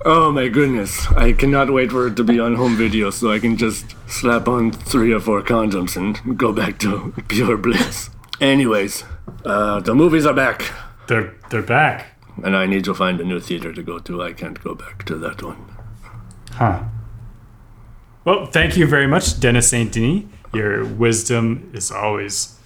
Oh 0.04 0.32
my 0.34 0.50
goodness. 0.50 1.08
I 1.13 1.32
cannot 1.32 1.72
wait 1.72 1.92
for 1.92 2.08
it 2.08 2.18
to 2.18 2.24
be 2.25 2.38
on 2.38 2.56
home 2.56 2.75
video 2.75 3.12
so 3.12 3.32
I 3.32 3.40
can 3.40 3.56
just 3.56 3.96
slap 4.10 4.50
on 4.50 4.72
three 4.72 5.13
or 5.13 5.22
four 5.22 5.42
condoms 5.42 5.96
and 5.96 6.38
go 6.38 6.52
back 6.52 6.80
to 6.80 7.13
pure 7.30 7.56
bliss. 7.56 8.10
Anyways, 8.42 9.06
uh, 9.46 9.80
the 9.80 9.96
movies 9.96 10.25
are 10.25 10.34
back. 10.34 10.74
They're, 11.08 11.34
they're 11.50 11.62
back. 11.62 12.08
And 12.44 12.58
I 12.58 12.66
need 12.66 12.84
to 12.86 12.94
find 12.94 13.22
a 13.22 13.24
new 13.24 13.40
theater 13.40 13.72
to 13.72 13.84
go 13.84 14.00
to. 14.00 14.22
I 14.22 14.34
can't 14.34 14.62
go 14.62 14.75
back 14.75 15.06
to 15.06 15.16
that 15.20 15.42
one. 15.42 15.66
Huh. 16.55 16.83
Well, 18.25 18.45
thank 18.45 18.77
you 18.77 18.88
very 18.88 19.07
much, 19.07 19.39
Dennis 19.39 19.67
St. 19.69 19.91
Denis. 19.91 20.29
Your 20.53 20.86
wisdom 20.86 21.72
is 21.74 21.91
always 21.91 22.57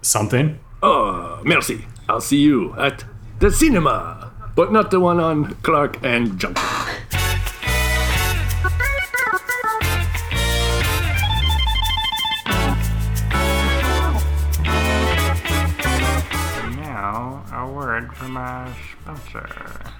something. 0.00 0.58
Oh, 0.82 1.40
merci. 1.44 1.84
I'll 2.08 2.20
see 2.20 2.38
you 2.40 2.74
at 2.78 3.04
the 3.40 3.50
cinema, 3.50 4.32
but 4.54 4.72
not 4.72 4.90
the 4.90 5.00
one 5.00 5.20
on 5.20 5.54
Clark 5.62 5.98
and 6.04 6.38
Junction. 6.38 6.64
Now, 16.76 17.44
a 17.52 17.70
word 17.70 18.14
from 18.14 18.36
our 18.36 18.72
sponsor. 19.02 19.92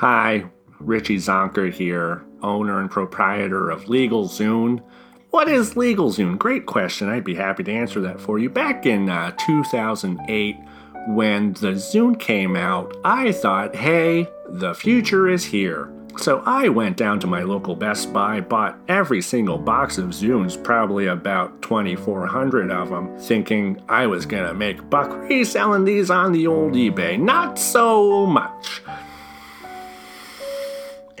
Hi, 0.00 0.46
Richie 0.78 1.18
Zonker 1.18 1.70
here, 1.70 2.24
owner 2.42 2.80
and 2.80 2.90
proprietor 2.90 3.68
of 3.68 3.90
Legal 3.90 4.28
Zune. 4.28 4.82
What 5.28 5.46
is 5.46 5.76
Legal 5.76 6.10
Zune? 6.10 6.38
Great 6.38 6.64
question. 6.64 7.10
I'd 7.10 7.22
be 7.22 7.34
happy 7.34 7.64
to 7.64 7.70
answer 7.70 8.00
that 8.00 8.18
for 8.18 8.38
you. 8.38 8.48
Back 8.48 8.86
in 8.86 9.10
uh, 9.10 9.32
2008, 9.32 10.56
when 11.08 11.52
the 11.52 11.72
Zune 11.72 12.18
came 12.18 12.56
out, 12.56 12.96
I 13.04 13.30
thought, 13.32 13.76
hey, 13.76 14.26
the 14.48 14.74
future 14.74 15.28
is 15.28 15.44
here. 15.44 15.92
So 16.16 16.42
I 16.46 16.70
went 16.70 16.96
down 16.96 17.20
to 17.20 17.26
my 17.26 17.42
local 17.42 17.76
Best 17.76 18.10
Buy, 18.10 18.40
bought 18.40 18.78
every 18.88 19.20
single 19.20 19.58
box 19.58 19.98
of 19.98 20.06
Zunes, 20.06 20.56
probably 20.64 21.08
about 21.08 21.60
2,400 21.60 22.70
of 22.70 22.88
them, 22.88 23.18
thinking 23.18 23.82
I 23.86 24.06
was 24.06 24.24
gonna 24.24 24.54
make 24.54 24.88
buck 24.88 25.12
reselling 25.28 25.84
these 25.84 26.10
on 26.10 26.32
the 26.32 26.46
old 26.46 26.72
eBay. 26.72 27.20
Not 27.20 27.58
so 27.58 28.24
much. 28.24 28.80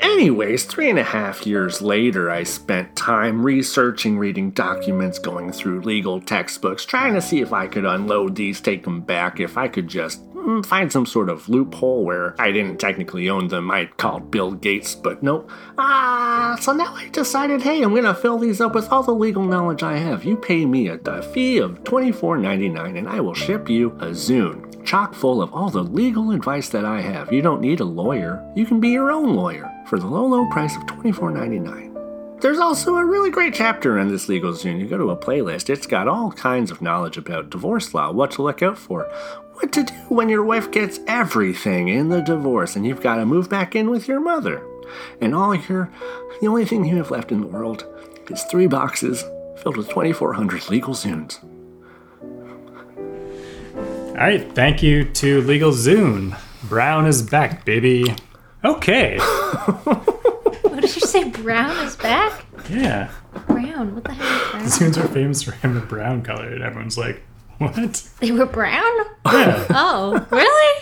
Anyways, 0.00 0.64
three 0.64 0.88
and 0.88 0.98
a 0.98 1.04
half 1.04 1.46
years 1.46 1.82
later, 1.82 2.30
I 2.30 2.42
spent 2.42 2.96
time 2.96 3.42
researching, 3.42 4.18
reading 4.18 4.50
documents, 4.50 5.18
going 5.18 5.52
through 5.52 5.82
legal 5.82 6.20
textbooks, 6.20 6.86
trying 6.86 7.14
to 7.14 7.20
see 7.20 7.40
if 7.40 7.52
I 7.52 7.66
could 7.66 7.84
unload 7.84 8.34
these, 8.34 8.60
take 8.60 8.84
them 8.84 9.02
back, 9.02 9.40
if 9.40 9.58
I 9.58 9.68
could 9.68 9.88
just 9.88 10.22
find 10.64 10.92
some 10.92 11.06
sort 11.06 11.28
of 11.28 11.48
loophole 11.48 12.04
where 12.04 12.34
I 12.40 12.50
didn't 12.52 12.78
technically 12.78 13.28
own 13.28 13.48
them. 13.48 13.70
I 13.70 13.86
called 13.96 14.30
Bill 14.30 14.52
Gates, 14.52 14.94
but 14.94 15.22
no. 15.22 15.46
Ah, 15.78 16.56
so 16.60 16.72
now 16.72 16.94
I 16.94 17.08
decided, 17.08 17.62
hey, 17.62 17.82
I'm 17.82 17.94
gonna 17.94 18.14
fill 18.14 18.38
these 18.38 18.60
up 18.60 18.74
with 18.74 18.90
all 18.90 19.02
the 19.02 19.14
legal 19.14 19.44
knowledge 19.44 19.82
I 19.82 19.96
have. 19.98 20.24
You 20.24 20.36
pay 20.36 20.66
me 20.66 20.88
a, 20.88 20.98
fee 21.32 21.58
of 21.58 21.82
$24.99 21.84 22.98
and 22.98 23.08
I 23.08 23.20
will 23.20 23.34
ship 23.34 23.68
you 23.68 23.90
a 23.92 24.06
Zune, 24.06 24.84
chock 24.84 25.14
full 25.14 25.42
of 25.42 25.52
all 25.52 25.70
the 25.70 25.82
legal 25.82 26.30
advice 26.30 26.68
that 26.70 26.84
I 26.84 27.00
have. 27.00 27.32
You 27.32 27.42
don't 27.42 27.60
need 27.60 27.80
a 27.80 27.84
lawyer. 27.84 28.42
You 28.56 28.64
can 28.66 28.80
be 28.80 28.88
your 28.88 29.10
own 29.10 29.34
lawyer 29.34 29.70
for 29.86 29.98
the 29.98 30.06
low, 30.06 30.26
low 30.26 30.46
price 30.50 30.76
of 30.76 30.82
$24.99. 30.86 31.90
There's 32.40 32.58
also 32.58 32.96
a 32.96 33.04
really 33.04 33.30
great 33.30 33.52
chapter 33.52 33.98
in 33.98 34.08
this 34.08 34.26
Legal 34.26 34.52
Zune. 34.52 34.80
You 34.80 34.86
go 34.86 34.96
to 34.96 35.10
a 35.10 35.16
playlist, 35.16 35.68
it's 35.68 35.86
got 35.86 36.08
all 36.08 36.32
kinds 36.32 36.70
of 36.70 36.80
knowledge 36.80 37.18
about 37.18 37.50
divorce 37.50 37.92
law, 37.92 38.10
what 38.12 38.30
to 38.32 38.42
look 38.42 38.62
out 38.62 38.78
for, 38.78 39.12
what 39.60 39.72
to 39.72 39.84
do 39.84 39.94
when 40.08 40.28
your 40.28 40.44
wife 40.44 40.70
gets 40.70 41.00
everything 41.06 41.88
in 41.88 42.08
the 42.08 42.22
divorce 42.22 42.76
and 42.76 42.86
you've 42.86 43.02
got 43.02 43.16
to 43.16 43.26
move 43.26 43.48
back 43.50 43.76
in 43.76 43.90
with 43.90 44.08
your 44.08 44.20
mother. 44.20 44.66
And 45.20 45.34
all 45.34 45.54
your, 45.54 45.90
the 46.40 46.46
only 46.46 46.64
thing 46.64 46.84
you 46.84 46.96
have 46.96 47.10
left 47.10 47.30
in 47.30 47.40
the 47.40 47.46
world 47.46 47.86
is 48.28 48.42
three 48.44 48.66
boxes 48.66 49.22
filled 49.62 49.76
with 49.76 49.88
2,400 49.88 50.70
legal 50.70 50.94
zunes. 50.94 51.42
All 54.10 54.26
right, 54.26 54.52
thank 54.54 54.82
you 54.82 55.04
to 55.04 55.40
Legal 55.42 55.72
Zune. 55.72 56.38
Brown 56.64 57.06
is 57.06 57.22
back, 57.22 57.64
baby. 57.64 58.14
Okay. 58.64 59.18
What 59.18 60.80
did 60.80 60.94
you 60.94 61.02
say? 61.02 61.28
Brown 61.30 61.76
is 61.86 61.96
back? 61.96 62.44
Yeah. 62.68 63.10
Brown? 63.46 63.94
What 63.94 64.04
the 64.04 64.12
hell 64.12 64.26
is 64.26 64.50
brown? 64.50 64.92
Zunes 64.92 65.02
are 65.02 65.08
famous 65.08 65.42
for 65.42 65.52
having 65.52 65.78
a 65.78 65.86
brown 65.86 66.22
color, 66.22 66.52
and 66.52 66.62
everyone's 66.62 66.98
like, 66.98 67.22
what? 67.60 68.08
They 68.20 68.32
were 68.32 68.46
brown? 68.46 68.82
Yeah. 69.30 69.66
Oh, 69.70 70.26
really? 70.30 70.80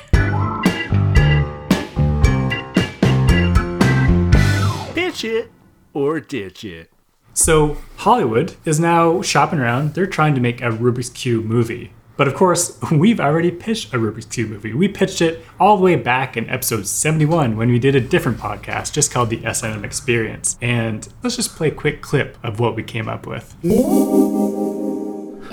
Pitch 4.95 5.25
it 5.25 5.51
or 5.93 6.21
ditch 6.21 6.65
it. 6.65 6.91
So 7.35 7.77
Hollywood 7.97 8.55
is 8.65 8.79
now 8.79 9.21
shopping 9.23 9.59
around. 9.59 9.95
They're 9.95 10.07
trying 10.07 10.35
to 10.37 10.41
make 10.41 10.61
a 10.63 10.71
Rubik's 10.71 11.11
Cube 11.11 11.45
movie. 11.45 11.93
But 12.17 12.29
of 12.29 12.35
course, 12.35 12.79
we've 12.93 13.21
already 13.21 13.51
pitched 13.51 13.93
a 13.93 13.99
Rubik's 13.99 14.27
Cube 14.27 14.51
movie. 14.51 14.73
We 14.73 14.87
pitched 14.89 15.21
it 15.21 15.45
all 15.59 15.77
the 15.77 15.83
way 15.83 15.97
back 15.97 16.37
in 16.37 16.49
episode 16.49 16.87
71 16.87 17.57
when 17.57 17.71
we 17.71 17.79
did 17.81 17.97
a 17.97 18.01
different 18.01 18.39
podcast 18.39 18.93
just 18.93 19.11
called 19.13 19.31
the 19.31 19.45
S&M 19.45 19.85
Experience. 19.85 20.57
And 20.63 21.09
let's 21.25 21.37
just 21.37 21.57
play 21.57 21.69
a 21.69 21.75
quick 21.75 22.03
clip 22.03 22.39
of 22.45 22.61
what 22.61 22.77
we 22.77 22.85
came 22.85 23.09
up 23.09 23.27
with. 23.27 23.55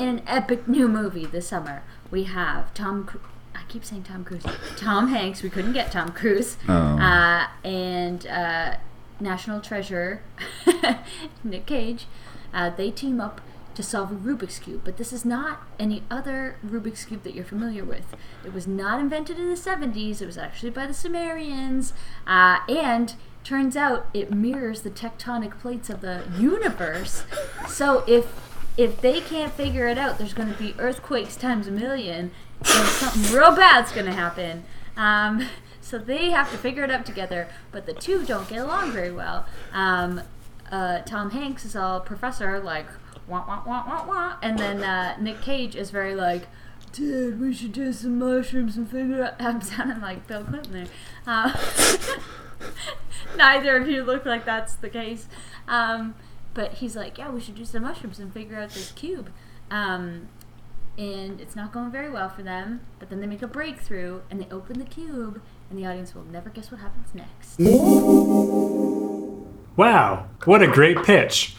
In 0.05 0.19
an 0.19 0.23
epic 0.27 0.67
new 0.67 0.87
movie 0.87 1.25
this 1.25 1.47
summer. 1.47 1.83
We 2.11 2.23
have 2.25 2.73
Tom. 2.73 3.05
Cru- 3.05 3.21
I 3.55 3.61
keep 3.67 3.83
saying 3.83 4.03
Tom 4.03 4.23
Cruise. 4.23 4.43
Tom 4.77 5.07
Hanks. 5.09 5.41
We 5.41 5.49
couldn't 5.49 5.73
get 5.73 5.91
Tom 5.91 6.09
Cruise. 6.09 6.57
Uh, 7.01 7.47
and 7.63 8.27
uh, 8.27 8.75
National 9.19 9.59
Treasure, 9.61 10.21
Nick 11.43 11.65
Cage. 11.65 12.05
Uh, 12.53 12.69
they 12.69 12.91
team 12.91 13.19
up 13.19 13.41
to 13.73 13.83
solve 13.83 14.11
a 14.11 14.15
Rubik's 14.15 14.59
cube, 14.59 14.81
but 14.85 14.95
this 14.97 15.11
is 15.11 15.25
not 15.25 15.63
any 15.77 16.03
other 16.09 16.57
Rubik's 16.65 17.03
cube 17.03 17.23
that 17.23 17.33
you're 17.35 17.43
familiar 17.43 17.83
with. 17.83 18.15
It 18.45 18.53
was 18.53 18.67
not 18.67 18.99
invented 19.01 19.37
in 19.37 19.49
the 19.49 19.55
70s. 19.55 20.21
It 20.21 20.25
was 20.25 20.37
actually 20.37 20.69
by 20.69 20.85
the 20.87 20.93
Sumerians, 20.93 21.91
uh, 22.25 22.59
and 22.69 23.15
turns 23.43 23.75
out 23.75 24.07
it 24.13 24.31
mirrors 24.31 24.81
the 24.83 24.89
tectonic 24.89 25.59
plates 25.59 25.89
of 25.89 25.99
the 25.99 26.23
universe. 26.39 27.25
So 27.67 28.03
if 28.07 28.27
if 28.77 29.01
they 29.01 29.21
can't 29.21 29.53
figure 29.53 29.87
it 29.87 29.97
out, 29.97 30.17
there's 30.17 30.33
going 30.33 30.51
to 30.51 30.57
be 30.59 30.75
earthquakes 30.79 31.35
times 31.35 31.67
a 31.67 31.71
million, 31.71 32.31
and 32.59 32.87
something 32.87 33.33
real 33.33 33.55
bad's 33.55 33.91
going 33.91 34.05
to 34.05 34.13
happen. 34.13 34.63
Um, 34.97 35.47
so 35.81 35.97
they 35.97 36.31
have 36.31 36.51
to 36.51 36.57
figure 36.57 36.83
it 36.83 36.91
out 36.91 37.05
together, 37.05 37.47
but 37.71 37.85
the 37.85 37.93
two 37.93 38.25
don't 38.25 38.47
get 38.49 38.59
along 38.59 38.91
very 38.91 39.11
well. 39.11 39.45
Um, 39.71 40.21
uh, 40.71 41.01
Tom 41.01 41.31
Hanks 41.31 41.63
is 41.63 41.75
all 41.75 41.99
professor, 41.99 42.59
like, 42.59 42.87
wah, 43.27 43.45
wah, 43.47 43.63
wah, 43.65 43.83
wah, 43.87 44.07
wah. 44.07 44.35
And 44.41 44.57
then 44.57 44.83
uh, 44.83 45.15
Nick 45.19 45.41
Cage 45.41 45.75
is 45.75 45.91
very 45.91 46.15
like, 46.15 46.47
dude, 46.91 47.39
we 47.39 47.53
should 47.53 47.73
do 47.73 47.93
some 47.93 48.17
mushrooms 48.17 48.77
and 48.77 48.89
figure 48.89 49.23
out. 49.23 49.35
I'm 49.39 49.61
sounding 49.61 50.01
like 50.01 50.27
Bill 50.27 50.43
Clinton 50.43 50.73
there. 50.73 50.87
Uh, 51.27 51.55
neither 53.37 53.77
of 53.77 53.87
you 53.87 54.03
look 54.03 54.25
like 54.25 54.45
that's 54.45 54.75
the 54.75 54.89
case. 54.89 55.27
Um, 55.67 56.15
but 56.55 56.75
he's 56.75 56.95
like, 56.95 57.19
yeah, 57.19 57.29
we 57.29 57.39
should 57.39 57.53
do 57.53 57.65
some 57.65 57.83
mushrooms 57.83 58.17
and 58.17 58.33
figure 58.33 58.57
out 58.57 58.71
this 58.71 58.91
cube. 58.93 59.29
Um, 59.69 60.29
and 60.97 61.41
it's 61.41 61.55
not 61.55 61.71
going 61.71 61.91
very 61.91 62.09
well 62.09 62.29
for 62.29 62.41
them. 62.41 62.79
But 62.97 63.09
then 63.09 63.19
they 63.19 63.27
make 63.27 63.43
a 63.43 63.47
breakthrough 63.47 64.21
and 64.31 64.41
they 64.41 64.47
open 64.49 64.79
the 64.79 64.85
cube, 64.85 65.41
and 65.69 65.77
the 65.77 65.85
audience 65.85 66.15
will 66.15 66.23
never 66.23 66.49
guess 66.49 66.71
what 66.71 66.79
happens 66.79 67.13
next. 67.13 67.59
Wow, 69.75 70.27
what 70.45 70.63
a 70.63 70.67
great 70.67 71.03
pitch. 71.03 71.55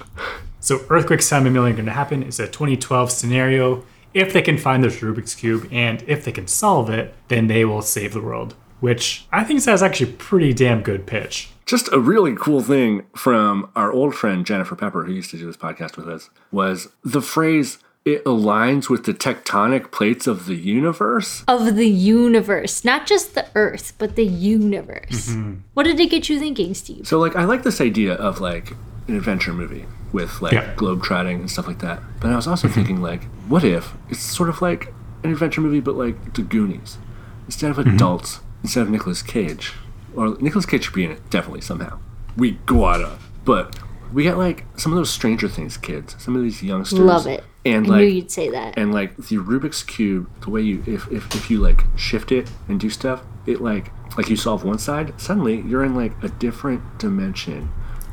So 0.59 0.85
Earthquake 0.89 1.21
Time 1.21 1.45
Million 1.53 1.77
going 1.77 1.87
to 1.87 1.93
happen. 1.93 2.23
is 2.23 2.41
a 2.41 2.47
2012 2.47 3.13
scenario. 3.13 3.85
If 4.15 4.33
they 4.33 4.41
can 4.41 4.57
find 4.57 4.83
this 4.83 4.97
Rubik's 5.01 5.35
Cube 5.35 5.69
and 5.71 6.03
if 6.07 6.25
they 6.25 6.33
can 6.33 6.47
solve 6.47 6.89
it, 6.89 7.15
then 7.29 7.47
they 7.47 7.67
will 7.67 7.83
save 7.83 8.15
the 8.15 8.23
world. 8.23 8.55
Which 8.81 9.27
I 9.33 9.45
think 9.45 9.59
is 9.59 9.69
actually 9.69 10.13
pretty 10.13 10.53
damn 10.53 10.83
good 10.83 11.07
pitch. 11.07 11.51
Just 11.65 11.93
a 11.93 11.99
really 11.99 12.37
cool 12.37 12.61
thing 12.61 13.07
from 13.17 13.71
our 13.75 13.91
old 13.91 14.15
friend 14.15 14.47
Jennifer 14.47 14.77
Pepper, 14.77 15.05
who 15.05 15.13
used 15.13 15.31
to 15.31 15.39
do 15.39 15.47
this 15.47 15.57
podcast 15.57 15.97
with 15.97 16.09
us, 16.09 16.31
was 16.53 16.89
the 17.03 17.23
phrase, 17.23 17.79
it 18.05 18.25
aligns 18.25 18.89
with 18.89 19.05
the 19.05 19.15
tectonic 19.15 19.91
plates 19.91 20.27
of 20.29 20.47
the 20.47 20.55
universe. 20.55 21.43
Of 21.49 21.75
the 21.75 21.89
universe. 21.89 22.85
Not 22.85 23.07
just 23.07 23.35
the 23.35 23.47
Earth, 23.57 23.95
but 23.99 24.15
the 24.15 24.27
universe. 24.27 25.31
Mm-hmm. 25.31 25.55
What 25.75 25.85
did 25.85 25.99
it 25.99 26.11
get 26.11 26.29
you 26.29 26.39
thinking, 26.39 26.75
Steve? 26.75 27.09
So, 27.09 27.19
like, 27.19 27.35
I 27.35 27.45
like 27.45 27.65
this 27.65 27.81
idea 27.81 28.15
of, 28.15 28.41
like, 28.41 28.73
an 29.09 29.17
adventure 29.17 29.53
movie 29.53 29.87
with, 30.13 30.41
like, 30.41 30.53
Yeah. 30.53 30.73
globe 30.77 31.03
trotting 31.03 31.41
and 31.41 31.51
stuff 31.51 31.67
like 31.67 31.81
that. 31.81 32.01
But 32.21 32.31
I 32.31 32.37
was 32.37 32.47
also 32.47 32.69
mm-hmm. 32.69 32.75
thinking, 32.75 33.03
like, 33.03 33.25
what 33.49 33.65
if 33.65 33.95
it's 34.09 34.21
sort 34.21 34.49
of 34.49 34.61
like 34.61 34.93
an 35.23 35.31
adventure 35.31 35.61
movie, 35.61 35.81
but 35.81 35.95
like 35.95 36.35
The 36.35 36.43
Goonies? 36.43 36.99
Instead 37.47 37.71
of 37.71 37.77
mm-hmm. 37.77 37.95
adults, 37.95 38.41
instead 38.63 38.83
of 38.83 38.91
Nicolas 38.91 39.23
Cage, 39.23 39.73
or 40.15 40.37
Nicolas 40.41 40.67
Cage 40.67 40.85
should 40.85 40.95
be 40.95 41.05
in 41.05 41.11
it, 41.13 41.31
definitely, 41.31 41.61
somehow. 41.61 41.99
We 42.37 42.53
gotta. 42.67 43.19
But 43.45 43.79
we 44.13 44.25
got, 44.25 44.39
like, 44.39 44.65
some 44.77 44.93
of 44.93 44.97
those 44.97 45.11
Stranger 45.11 45.49
Things 45.49 45.77
kids, 45.77 46.17
some 46.19 46.37
of 46.37 46.43
these 46.43 46.63
youngsters. 46.63 46.99
Love 47.01 47.27
it. 47.27 47.45
And, 47.65 47.87
I 47.87 47.91
like, 47.91 48.01
knew 48.03 48.07
you'd 48.07 48.31
say 48.31 48.49
that. 48.51 48.79
and 48.79 48.95
like 48.95 49.17
the 49.17 49.37
Rubik's 49.39 49.83
cube, 49.83 50.29
the 50.43 50.51
way 50.51 50.61
you 50.63 50.85
if, 50.87 51.11
if 51.11 51.35
if 51.35 51.51
you 51.51 51.59
like 51.59 51.83
shift 51.97 52.31
it 52.31 52.49
and 52.69 52.79
do 52.79 52.89
stuff, 52.89 53.25
it 53.45 53.61
like 53.61 53.91
like 54.17 54.29
you 54.31 54.37
solve 54.37 54.63
one 54.63 54.79
side, 54.79 55.21
suddenly 55.21 55.63
you're 55.63 55.83
in 55.85 55.97
like 55.97 56.13
a 56.23 56.29
different 56.29 56.81
dimension 57.01 57.65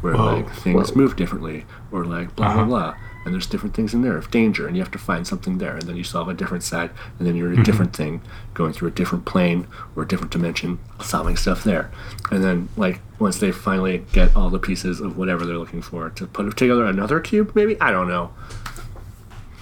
where 0.01 0.15
Whoa. 0.15 0.37
like 0.37 0.49
things 0.55 0.95
move 0.95 1.15
differently 1.15 1.65
or 1.91 2.03
like 2.03 2.35
blah 2.35 2.47
Uh-huh. 2.47 2.65
blah 2.65 2.65
blah. 2.65 2.95
And 3.25 3.33
there's 3.33 3.47
different 3.47 3.75
things 3.75 3.93
in 3.93 4.01
there 4.01 4.17
of 4.17 4.29
danger, 4.31 4.67
and 4.67 4.75
you 4.75 4.81
have 4.81 4.91
to 4.91 4.97
find 4.97 5.25
something 5.25 5.57
there, 5.57 5.75
and 5.77 5.83
then 5.83 5.95
you 5.95 6.03
solve 6.03 6.27
a 6.27 6.33
different 6.33 6.63
side, 6.63 6.91
and 7.17 7.27
then 7.27 7.35
you're 7.35 7.47
in 7.47 7.53
a 7.53 7.55
mm-hmm. 7.55 7.63
different 7.63 7.95
thing, 7.95 8.21
going 8.53 8.73
through 8.73 8.89
a 8.89 8.91
different 8.91 9.25
plane 9.25 9.67
or 9.95 10.03
a 10.03 10.07
different 10.07 10.31
dimension, 10.31 10.79
solving 11.01 11.37
stuff 11.37 11.63
there. 11.63 11.89
And 12.31 12.43
then, 12.43 12.69
like, 12.75 12.99
once 13.19 13.39
they 13.39 13.51
finally 13.51 14.05
get 14.11 14.35
all 14.35 14.49
the 14.49 14.59
pieces 14.59 14.99
of 14.99 15.17
whatever 15.17 15.45
they're 15.45 15.57
looking 15.57 15.81
for 15.81 16.09
to 16.09 16.27
put 16.27 16.57
together 16.57 16.85
another 16.85 17.19
cube, 17.19 17.53
maybe? 17.55 17.79
I 17.79 17.91
don't 17.91 18.09
know. 18.09 18.33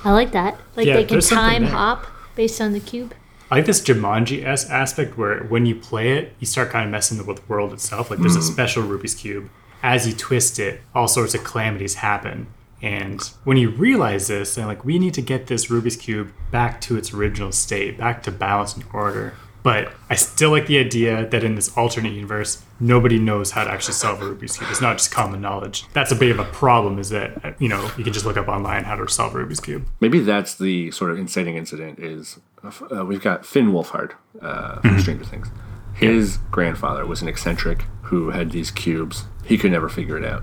I 0.03 0.11
like 0.11 0.31
that. 0.31 0.57
Like 0.75 0.87
Yeah, 0.87 0.95
they 0.95 1.05
can 1.05 1.21
time 1.21 1.63
hop 1.63 2.07
based 2.35 2.59
on 2.59 2.73
the 2.73 2.79
cube. 2.79 3.13
I 3.51 3.55
like 3.57 3.65
this 3.65 3.81
Jumanji 3.81 4.45
s 4.45 4.69
aspect 4.69 5.17
where 5.17 5.43
when 5.43 5.65
you 5.65 5.75
play 5.75 6.17
it, 6.17 6.33
you 6.39 6.47
start 6.47 6.69
kind 6.69 6.85
of 6.85 6.91
messing 6.91 7.23
with 7.25 7.37
the 7.37 7.43
world 7.47 7.73
itself. 7.73 8.09
Like 8.09 8.19
there's 8.19 8.35
a 8.35 8.39
mm. 8.39 8.51
special 8.51 8.83
Rubik's 8.83 9.13
Cube. 9.13 9.49
As 9.83 10.07
you 10.07 10.13
twist 10.13 10.57
it, 10.57 10.81
all 10.95 11.07
sorts 11.07 11.35
of 11.35 11.43
calamities 11.43 11.95
happen. 11.95 12.47
And 12.81 13.21
when 13.43 13.57
you 13.57 13.69
realize 13.69 14.27
this, 14.27 14.55
then 14.55 14.67
like 14.67 14.83
we 14.83 14.97
need 14.97 15.13
to 15.13 15.21
get 15.21 15.47
this 15.47 15.67
Rubik's 15.67 15.95
Cube 15.95 16.31
back 16.51 16.81
to 16.81 16.97
its 16.97 17.13
original 17.13 17.51
state, 17.51 17.97
back 17.97 18.23
to 18.23 18.31
balance 18.31 18.75
and 18.75 18.83
order. 18.93 19.35
But 19.63 19.93
I 20.09 20.15
still 20.15 20.49
like 20.49 20.65
the 20.65 20.79
idea 20.79 21.27
that 21.27 21.43
in 21.43 21.53
this 21.53 21.77
alternate 21.77 22.13
universe, 22.13 22.63
nobody 22.79 23.19
knows 23.19 23.51
how 23.51 23.63
to 23.63 23.69
actually 23.69 23.93
solve 23.93 24.19
a 24.19 24.25
Rubik's 24.25 24.57
Cube. 24.57 24.71
It's 24.71 24.81
not 24.81 24.97
just 24.97 25.11
common 25.11 25.39
knowledge. 25.39 25.85
That's 25.93 26.11
a 26.11 26.15
bit 26.15 26.31
of 26.31 26.39
a 26.39 26.45
problem, 26.45 26.97
is 26.97 27.09
that, 27.09 27.55
you 27.61 27.69
know, 27.69 27.91
you 27.95 28.03
can 28.03 28.11
just 28.11 28.25
look 28.25 28.37
up 28.37 28.47
online 28.47 28.85
how 28.85 28.95
to 28.95 29.07
solve 29.07 29.35
a 29.35 29.37
Rubik's 29.37 29.59
Cube. 29.59 29.85
Maybe 29.99 30.19
that's 30.19 30.55
the 30.55 30.89
sort 30.89 31.11
of 31.11 31.19
inciting 31.19 31.57
incident. 31.57 31.99
Is 31.99 32.39
uh, 32.63 33.05
we've 33.05 33.21
got 33.21 33.45
Finn 33.45 33.71
Wolfhard 33.71 34.13
uh, 34.41 34.79
from 34.79 34.99
Stranger 34.99 35.25
Things. 35.25 35.49
His 35.93 36.37
grandfather 36.49 37.05
was 37.05 37.21
an 37.21 37.27
eccentric 37.27 37.83
who 38.03 38.31
had 38.31 38.49
these 38.49 38.71
cubes. 38.71 39.25
He 39.45 39.59
could 39.59 39.71
never 39.71 39.89
figure 39.89 40.17
it 40.17 40.25
out. 40.25 40.41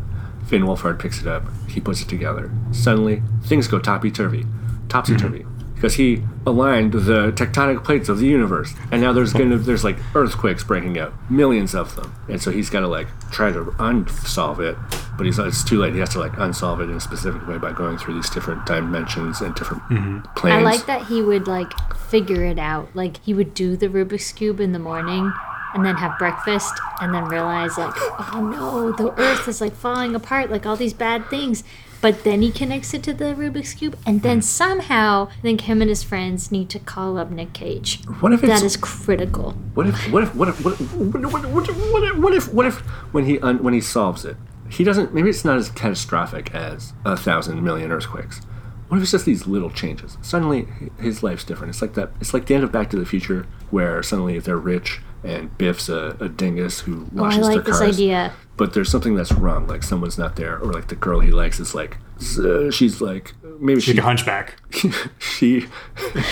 Finn 0.48 0.62
Wolfhard 0.62 0.98
picks 0.98 1.20
it 1.20 1.26
up. 1.26 1.44
He 1.68 1.78
puts 1.78 2.00
it 2.00 2.08
together. 2.08 2.50
Suddenly, 2.72 3.22
things 3.44 3.68
go 3.68 3.78
topsy 3.78 4.10
turvy, 4.10 4.46
topsy 4.88 5.14
turvy, 5.14 5.40
mm-hmm. 5.40 5.74
because 5.74 5.94
he 5.94 6.22
aligned 6.46 6.92
the 6.92 7.32
tectonic 7.32 7.84
plates 7.84 8.08
of 8.08 8.18
the 8.18 8.26
universe, 8.26 8.72
and 8.90 9.02
now 9.02 9.12
there's 9.12 9.34
gonna 9.34 9.58
there's 9.58 9.84
like 9.84 9.98
earthquakes 10.14 10.64
breaking 10.64 10.98
out, 10.98 11.12
millions 11.30 11.74
of 11.74 11.94
them, 11.96 12.14
and 12.28 12.40
so 12.40 12.50
he's 12.50 12.70
got 12.70 12.80
to 12.80 12.88
like 12.88 13.08
try 13.30 13.52
to 13.52 13.74
unsolve 13.78 14.58
it, 14.60 14.76
but 15.18 15.26
he's 15.26 15.38
it's 15.38 15.62
too 15.62 15.78
late. 15.78 15.92
He 15.92 16.00
has 16.00 16.08
to 16.10 16.18
like 16.18 16.38
unsolve 16.38 16.80
it 16.80 16.84
in 16.84 16.96
a 16.96 17.00
specific 17.00 17.46
way 17.46 17.58
by 17.58 17.72
going 17.72 17.98
through 17.98 18.14
these 18.14 18.30
different 18.30 18.64
dimensions 18.64 19.42
and 19.42 19.54
different 19.54 19.82
mm-hmm. 19.84 20.20
planes. 20.34 20.56
I 20.56 20.62
like 20.62 20.86
that 20.86 21.06
he 21.08 21.20
would 21.20 21.46
like 21.46 21.72
figure 21.94 22.42
it 22.44 22.58
out. 22.58 22.88
Like 22.94 23.22
he 23.22 23.34
would 23.34 23.52
do 23.52 23.76
the 23.76 23.88
Rubik's 23.88 24.32
cube 24.32 24.60
in 24.60 24.72
the 24.72 24.78
morning 24.78 25.30
and 25.74 25.84
then 25.84 25.96
have 25.96 26.18
breakfast 26.18 26.72
and 27.00 27.14
then 27.14 27.24
realize 27.24 27.76
like, 27.78 27.94
oh 27.96 28.40
no, 28.40 28.92
the 28.92 29.12
earth 29.20 29.48
is 29.48 29.60
like 29.60 29.74
falling 29.74 30.14
apart, 30.14 30.50
like 30.50 30.66
all 30.66 30.76
these 30.76 30.94
bad 30.94 31.28
things. 31.28 31.64
But 32.00 32.22
then 32.22 32.42
he 32.42 32.52
connects 32.52 32.94
it 32.94 33.02
to 33.04 33.12
the 33.12 33.34
Rubik's 33.34 33.74
cube, 33.74 33.98
and 34.06 34.22
then 34.22 34.36
hmm. 34.36 34.42
somehow 34.42 35.28
I 35.38 35.40
think 35.40 35.62
him 35.62 35.80
and 35.82 35.88
his 35.88 36.04
friends 36.04 36.52
need 36.52 36.70
to 36.70 36.78
call 36.78 37.18
up 37.18 37.30
Nick 37.30 37.52
Cage. 37.52 38.04
What 38.20 38.32
if 38.32 38.44
it's 38.44 38.52
That 38.52 38.64
is 38.64 38.76
critical. 38.76 39.52
What 39.74 39.88
if 39.88 40.12
what 40.12 40.22
if 40.22 40.34
what 40.34 40.48
if 40.48 40.64
what 40.64 40.74
if 40.74 40.94
what 40.94 41.24
if 41.24 41.32
what 41.32 41.44
if 41.44 41.92
what 41.92 42.04
if, 42.04 42.18
what 42.18 42.34
if, 42.34 42.54
what 42.54 42.66
if 42.66 42.78
when 43.12 43.24
he 43.24 43.40
un, 43.40 43.62
when 43.62 43.74
he 43.74 43.80
solves 43.80 44.24
it, 44.24 44.36
he 44.70 44.84
doesn't. 44.84 45.12
Maybe 45.12 45.28
it's 45.28 45.44
not 45.44 45.56
as 45.56 45.70
catastrophic 45.70 46.54
as 46.54 46.92
a 47.04 47.16
thousand 47.16 47.62
million 47.64 47.90
earthquakes. 47.90 48.42
What 48.86 48.98
if 48.98 49.02
it's 49.02 49.12
just 49.12 49.26
these 49.26 49.46
little 49.46 49.70
changes? 49.70 50.16
Suddenly, 50.22 50.68
his 50.98 51.22
life's 51.22 51.44
different. 51.44 51.70
It's 51.70 51.82
like 51.82 51.94
that. 51.94 52.10
It's 52.20 52.32
like 52.32 52.46
the 52.46 52.54
end 52.54 52.64
of 52.64 52.72
Back 52.72 52.90
to 52.90 52.96
the 52.96 53.04
Future, 53.04 53.46
where 53.70 54.02
suddenly 54.02 54.38
they're 54.38 54.56
rich 54.56 55.00
and 55.24 55.56
Biff's 55.58 55.88
a, 55.88 56.16
a 56.20 56.28
dingus 56.28 56.80
who 56.80 57.08
washes 57.12 57.16
Oh, 57.16 57.18
I 57.18 57.24
washes 57.24 57.46
their 57.46 57.56
like 57.56 57.64
this 57.64 57.80
idea. 57.80 58.32
But 58.56 58.74
there's 58.74 58.90
something 58.90 59.14
that's 59.14 59.32
wrong. 59.32 59.66
Like 59.66 59.82
someone's 59.82 60.18
not 60.18 60.36
there, 60.36 60.58
or 60.58 60.72
like 60.72 60.88
the 60.88 60.96
girl 60.96 61.20
he 61.20 61.30
likes 61.30 61.60
is 61.60 61.74
like, 61.74 61.98
uh, 62.38 62.70
she's 62.70 63.00
like, 63.00 63.34
maybe 63.60 63.80
she 63.80 63.92
Like 63.92 64.00
a 64.00 64.02
hunchback. 64.02 64.56
she 65.18 65.66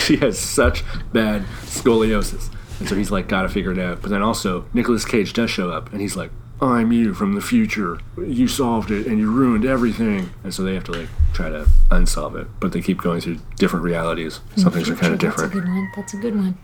she 0.00 0.16
has 0.16 0.38
such 0.38 0.82
bad 1.12 1.42
scoliosis 1.62 2.50
and 2.78 2.88
so 2.88 2.94
he's 2.94 3.10
like 3.10 3.28
gotta 3.28 3.48
figure 3.48 3.72
it 3.72 3.78
out 3.78 4.02
but 4.02 4.10
then 4.10 4.22
also 4.22 4.66
Nicolas 4.74 5.04
Cage 5.04 5.32
does 5.32 5.50
show 5.50 5.70
up 5.70 5.92
and 5.92 6.00
he's 6.00 6.16
like 6.16 6.30
I'm 6.60 6.90
you 6.92 7.12
from 7.14 7.34
the 7.34 7.40
future 7.40 7.98
you 8.16 8.48
solved 8.48 8.90
it 8.90 9.06
and 9.06 9.18
you 9.18 9.30
ruined 9.30 9.64
everything 9.64 10.30
and 10.42 10.52
so 10.54 10.62
they 10.62 10.74
have 10.74 10.84
to 10.84 10.92
like 10.92 11.08
try 11.32 11.48
to 11.48 11.66
unsolve 11.90 12.36
it 12.36 12.48
but 12.60 12.72
they 12.72 12.80
keep 12.80 12.98
going 13.00 13.20
through 13.20 13.38
different 13.56 13.84
realities 13.84 14.40
some 14.56 14.72
things 14.72 14.88
are 14.88 14.96
kind 14.96 15.12
of 15.12 15.18
different. 15.20 15.52
That's 15.52 15.56
a 15.56 15.60
good 15.60 15.68
one. 15.68 15.92
That's 15.96 16.14
a 16.14 16.16
good 16.16 16.36
one. 16.36 16.58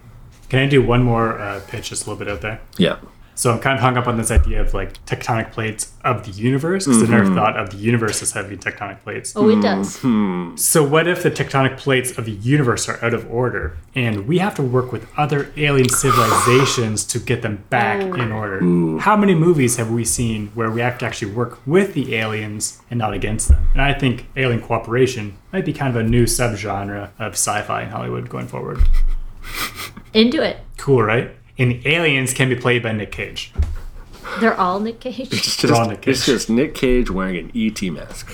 Can 0.52 0.58
I 0.60 0.66
do 0.66 0.82
one 0.82 1.02
more 1.02 1.38
uh, 1.38 1.62
pitch 1.66 1.88
just 1.88 2.04
a 2.06 2.10
little 2.10 2.22
bit 2.22 2.30
out 2.30 2.42
there? 2.42 2.60
yeah 2.76 2.98
So 3.34 3.50
I'm 3.52 3.58
kind 3.58 3.76
of 3.76 3.80
hung 3.80 3.96
up 3.96 4.06
on 4.06 4.18
this 4.18 4.30
idea 4.30 4.60
of 4.60 4.74
like 4.74 5.02
tectonic 5.06 5.50
plates 5.50 5.94
of 6.04 6.26
the 6.26 6.30
universe 6.32 6.84
because 6.86 7.02
I 7.04 7.06
never 7.06 7.34
thought 7.34 7.56
of 7.56 7.70
the 7.70 7.78
universe 7.78 8.20
as 8.20 8.32
having 8.32 8.58
tectonic 8.58 9.00
plates. 9.00 9.32
Oh, 9.34 9.48
it 9.48 9.62
does. 9.62 9.94
So 10.62 10.86
what 10.86 11.08
if 11.08 11.22
the 11.22 11.30
tectonic 11.30 11.78
plates 11.78 12.18
of 12.18 12.26
the 12.26 12.32
universe 12.32 12.86
are 12.90 13.02
out 13.02 13.14
of 13.14 13.22
order 13.32 13.78
and 13.94 14.28
we 14.28 14.36
have 14.44 14.54
to 14.56 14.62
work 14.62 14.92
with 14.92 15.08
other 15.16 15.50
alien 15.56 15.88
civilizations 15.88 17.04
to 17.12 17.18
get 17.18 17.40
them 17.40 17.64
back 17.70 18.02
in 18.02 18.30
order? 18.30 18.58
How 19.00 19.16
many 19.16 19.34
movies 19.34 19.78
have 19.78 19.90
we 19.90 20.04
seen 20.04 20.48
where 20.48 20.70
we 20.70 20.82
have 20.82 20.98
to 20.98 21.06
actually 21.06 21.32
work 21.32 21.66
with 21.66 21.94
the 21.94 22.14
aliens 22.16 22.82
and 22.90 22.98
not 22.98 23.14
against 23.14 23.48
them? 23.48 23.66
And 23.72 23.80
I 23.80 23.94
think 23.94 24.26
alien 24.36 24.60
cooperation 24.60 25.38
might 25.50 25.64
be 25.64 25.72
kind 25.72 25.96
of 25.96 26.04
a 26.04 26.06
new 26.06 26.24
subgenre 26.24 27.08
of 27.18 27.32
sci-fi 27.32 27.84
in 27.84 27.88
Hollywood 27.88 28.28
going 28.28 28.48
forward. 28.48 28.80
Into 30.14 30.42
it. 30.42 30.58
Cool, 30.76 31.02
right? 31.02 31.30
And 31.58 31.84
aliens 31.86 32.32
can 32.34 32.48
be 32.48 32.56
played 32.56 32.82
by 32.82 32.92
Nick 32.92 33.12
Cage. 33.12 33.52
They're 34.40 34.58
all 34.58 34.80
Nick 34.80 35.00
Cage. 35.00 35.32
it's 35.32 35.56
They're 35.60 35.72
all 35.74 35.78
just, 35.80 35.90
Nick 35.90 36.08
it's 36.08 36.20
Cage. 36.24 36.34
just 36.34 36.50
Nick 36.50 36.74
Cage 36.74 37.10
wearing 37.10 37.36
an 37.36 37.52
ET 37.54 37.82
mask 37.92 38.30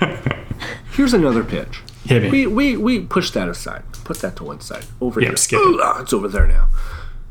here's 0.92 1.14
another 1.14 1.42
pitch 1.42 1.80
Hit 2.04 2.22
me. 2.24 2.30
we, 2.30 2.46
we 2.46 2.76
we 2.76 3.00
push 3.00 3.30
that 3.32 3.48
aside 3.48 3.82
put 4.04 4.18
that 4.18 4.36
to 4.36 4.44
one 4.44 4.60
side 4.60 4.84
over 5.00 5.20
Yeah, 5.20 5.28
here 5.28 5.36
skip 5.36 5.58
it. 5.58 5.66
Ooh, 5.66 5.80
ah, 5.82 6.00
it's 6.02 6.12
over 6.12 6.28
there 6.28 6.46
now 6.46 6.68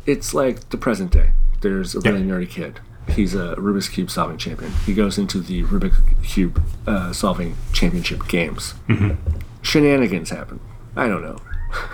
it's 0.06 0.34
like 0.34 0.70
the 0.70 0.78
present 0.78 1.12
day 1.12 1.32
there's 1.62 1.96
a 1.96 2.02
really 2.02 2.24
nerdy 2.24 2.50
kid 2.50 2.80
he's 3.10 3.34
a 3.36 3.56
rubik's 3.58 3.88
cube 3.88 4.10
solving 4.10 4.38
champion 4.38 4.72
he 4.86 4.94
goes 4.94 5.18
into 5.18 5.40
the 5.40 5.64
rubik's 5.64 6.02
cube 6.28 6.62
uh, 6.88 7.14
solving 7.14 7.56
championship 7.72 8.28
games 8.28 8.74
Mm-hmm. 8.90 9.38
shenanigans 9.62 10.32
happen 10.32 10.60
i 10.96 11.08
don't 11.08 11.22
know 11.22 11.38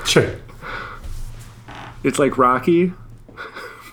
Sure. 0.05 0.35
It's 2.07 2.19
like 2.19 2.37
rocky 2.37 2.93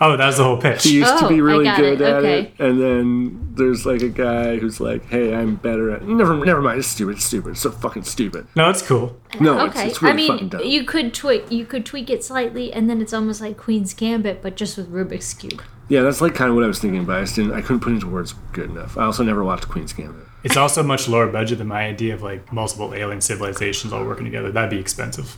Oh, 0.01 0.17
that 0.17 0.25
was 0.27 0.35
the 0.37 0.43
whole 0.43 0.57
pitch. 0.57 0.83
he 0.83 0.95
used 0.97 1.17
to 1.19 1.25
Oh, 1.25 1.29
be 1.29 1.39
really 1.39 1.63
good 1.63 2.01
it, 2.01 2.05
at 2.05 2.15
okay. 2.17 2.39
it 2.41 2.53
and 2.59 2.81
then 2.81 3.53
there's 3.55 3.85
like 3.85 4.01
a 4.01 4.09
guy 4.09 4.57
who's 4.57 4.81
like 4.81 5.05
hey 5.05 5.33
i'm 5.33 5.55
better 5.55 5.89
at 5.91 6.03
never 6.03 6.35
never 6.45 6.61
mind 6.61 6.79
it's 6.79 6.87
stupid 6.89 7.15
it's 7.15 7.23
stupid 7.25 7.51
it's 7.51 7.61
so 7.61 7.71
fucking 7.71 8.03
stupid 8.03 8.45
No, 8.55 8.69
it's 8.69 8.81
cool. 8.81 9.15
no 9.39 9.57
Okay, 9.67 9.83
it's, 9.87 9.91
it's 9.93 10.01
really 10.01 10.25
I 10.25 10.27
fucking 10.27 10.41
mean, 10.43 10.49
dumb 10.49 10.61
you 10.65 10.83
could 10.83 11.13
tweak 11.13 11.49
you 11.49 11.65
could 11.65 11.85
tweak 11.85 12.09
it 12.09 12.25
slightly, 12.25 12.73
and 12.73 12.89
then 12.89 13.01
it's 13.01 13.13
almost 13.13 13.39
like 13.39 13.55
Queen's 13.57 13.93
Gambit, 13.93 14.41
but 14.41 14.57
just 14.57 14.75
with 14.77 14.91
Rubik's 14.91 15.33
cube. 15.33 15.63
yeah 15.87 16.01
that's 16.01 16.19
like 16.19 16.35
kind 16.35 16.49
of 16.49 16.55
what 16.55 16.65
i 16.65 16.67
was 16.67 16.79
thinking 16.79 17.05
but 17.05 17.15
i 17.17 17.21
just 17.21 17.35
didn't 17.37 17.53
i 17.53 17.61
couldn't 17.61 17.79
put 17.79 17.93
into 17.93 18.07
words 18.07 18.33
good 18.51 18.69
enough 18.69 18.97
i 18.97 19.05
also 19.05 19.23
never 19.23 19.43
watched 19.45 19.69
queen's 19.69 19.93
gambit 19.93 20.25
It's 20.43 20.57
also 20.57 20.83
much 20.83 21.07
lower 21.07 21.27
budget 21.27 21.57
than 21.59 21.67
my 21.67 21.85
idea 21.87 22.13
of 22.13 22.21
like 22.21 22.51
multiple 22.51 22.93
alien 22.93 23.21
civilizations 23.21 23.93
all 23.93 24.03
working 24.05 24.25
together. 24.25 24.51
That'd 24.51 24.69
be 24.69 24.77
expensive. 24.79 25.37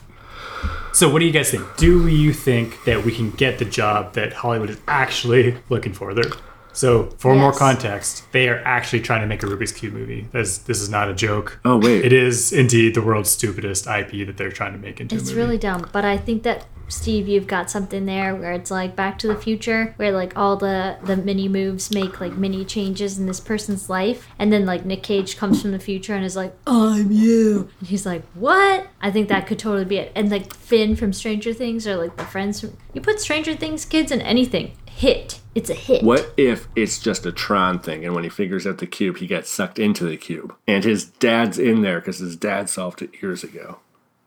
So, 0.92 1.08
what 1.08 1.20
do 1.20 1.26
you 1.26 1.32
guys 1.32 1.50
think? 1.50 1.64
Do 1.76 2.08
you 2.08 2.32
think 2.32 2.84
that 2.84 3.04
we 3.04 3.14
can 3.14 3.30
get 3.30 3.58
the 3.58 3.64
job 3.64 4.14
that 4.14 4.32
Hollywood 4.32 4.70
is 4.70 4.80
actually 4.88 5.56
looking 5.68 5.92
for? 5.92 6.14
There. 6.14 6.24
So, 6.72 7.10
for 7.18 7.34
more 7.34 7.52
context, 7.52 8.30
they 8.32 8.48
are 8.48 8.60
actually 8.64 9.00
trying 9.00 9.22
to 9.22 9.26
make 9.26 9.42
a 9.42 9.46
Rubik's 9.46 9.72
Cube 9.72 9.94
movie. 9.94 10.28
This, 10.32 10.58
this 10.58 10.80
is 10.80 10.88
not 10.88 11.08
a 11.08 11.14
joke. 11.14 11.58
Oh, 11.64 11.76
wait. 11.78 12.04
It 12.04 12.12
is 12.12 12.52
indeed 12.52 12.94
the 12.94 13.02
world's 13.02 13.30
stupidest 13.30 13.86
IP 13.88 14.26
that 14.26 14.36
they're 14.36 14.52
trying 14.52 14.72
to 14.72 14.78
make 14.78 15.00
into 15.00 15.16
a 15.16 15.18
It's 15.18 15.30
movie. 15.30 15.40
really 15.40 15.58
dumb, 15.58 15.88
but 15.92 16.04
I 16.04 16.16
think 16.16 16.44
that 16.44 16.66
Steve, 16.90 17.28
you've 17.28 17.46
got 17.46 17.70
something 17.70 18.06
there 18.06 18.34
where 18.34 18.52
it's 18.52 18.70
like 18.70 18.96
Back 18.96 19.18
to 19.18 19.26
the 19.28 19.36
Future, 19.36 19.92
where 19.98 20.10
like 20.10 20.38
all 20.38 20.56
the 20.56 20.96
the 21.04 21.18
mini 21.18 21.46
moves 21.46 21.90
make 21.92 22.18
like 22.18 22.32
mini 22.38 22.64
changes 22.64 23.18
in 23.18 23.26
this 23.26 23.40
person's 23.40 23.90
life, 23.90 24.26
and 24.38 24.50
then 24.50 24.64
like 24.64 24.86
Nick 24.86 25.02
Cage 25.02 25.36
comes 25.36 25.60
from 25.60 25.72
the 25.72 25.78
future 25.78 26.14
and 26.14 26.24
is 26.24 26.34
like, 26.34 26.54
"I'm 26.66 27.10
you," 27.12 27.68
and 27.80 27.88
he's 27.88 28.06
like, 28.06 28.22
"What?" 28.32 28.86
I 29.02 29.10
think 29.10 29.28
that 29.28 29.46
could 29.46 29.58
totally 29.58 29.84
be 29.84 29.98
it. 29.98 30.12
And 30.14 30.30
like 30.30 30.54
Finn 30.54 30.96
from 30.96 31.12
Stranger 31.12 31.52
Things, 31.52 31.86
or 31.86 31.96
like 31.96 32.16
the 32.16 32.24
friends 32.24 32.60
from 32.62 32.74
you 32.94 33.02
put 33.02 33.20
Stranger 33.20 33.54
Things 33.54 33.84
kids 33.84 34.10
in 34.10 34.22
anything, 34.22 34.72
hit. 34.98 35.40
It's 35.54 35.70
a 35.70 35.74
hit. 35.74 36.02
What 36.02 36.32
if 36.36 36.68
it's 36.76 36.98
just 36.98 37.26
a 37.26 37.32
Tron 37.32 37.78
thing, 37.78 38.04
and 38.04 38.14
when 38.14 38.24
he 38.24 38.30
figures 38.30 38.66
out 38.66 38.78
the 38.78 38.86
cube, 38.86 39.18
he 39.18 39.26
gets 39.26 39.50
sucked 39.50 39.78
into 39.78 40.04
the 40.04 40.16
cube, 40.16 40.54
and 40.66 40.84
his 40.84 41.06
dad's 41.06 41.58
in 41.58 41.82
there 41.82 42.00
because 42.00 42.18
his 42.18 42.36
dad 42.36 42.68
solved 42.68 43.02
it 43.02 43.10
years 43.22 43.42
ago, 43.42 43.78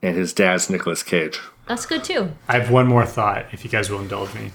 and 0.02 0.16
his 0.16 0.34
dad's 0.34 0.70
Nicolas 0.70 1.04
Cage. 1.04 1.40
That's 1.68 1.86
good 1.86 2.04
too. 2.04 2.32
I 2.48 2.60
have 2.60 2.72
one 2.72 2.88
more 2.88 3.06
thought, 3.06 3.46
if 3.54 3.64
you 3.64 3.70
guys 3.70 3.90
will 3.90 4.02
indulge 4.02 4.34
me. 4.34 4.52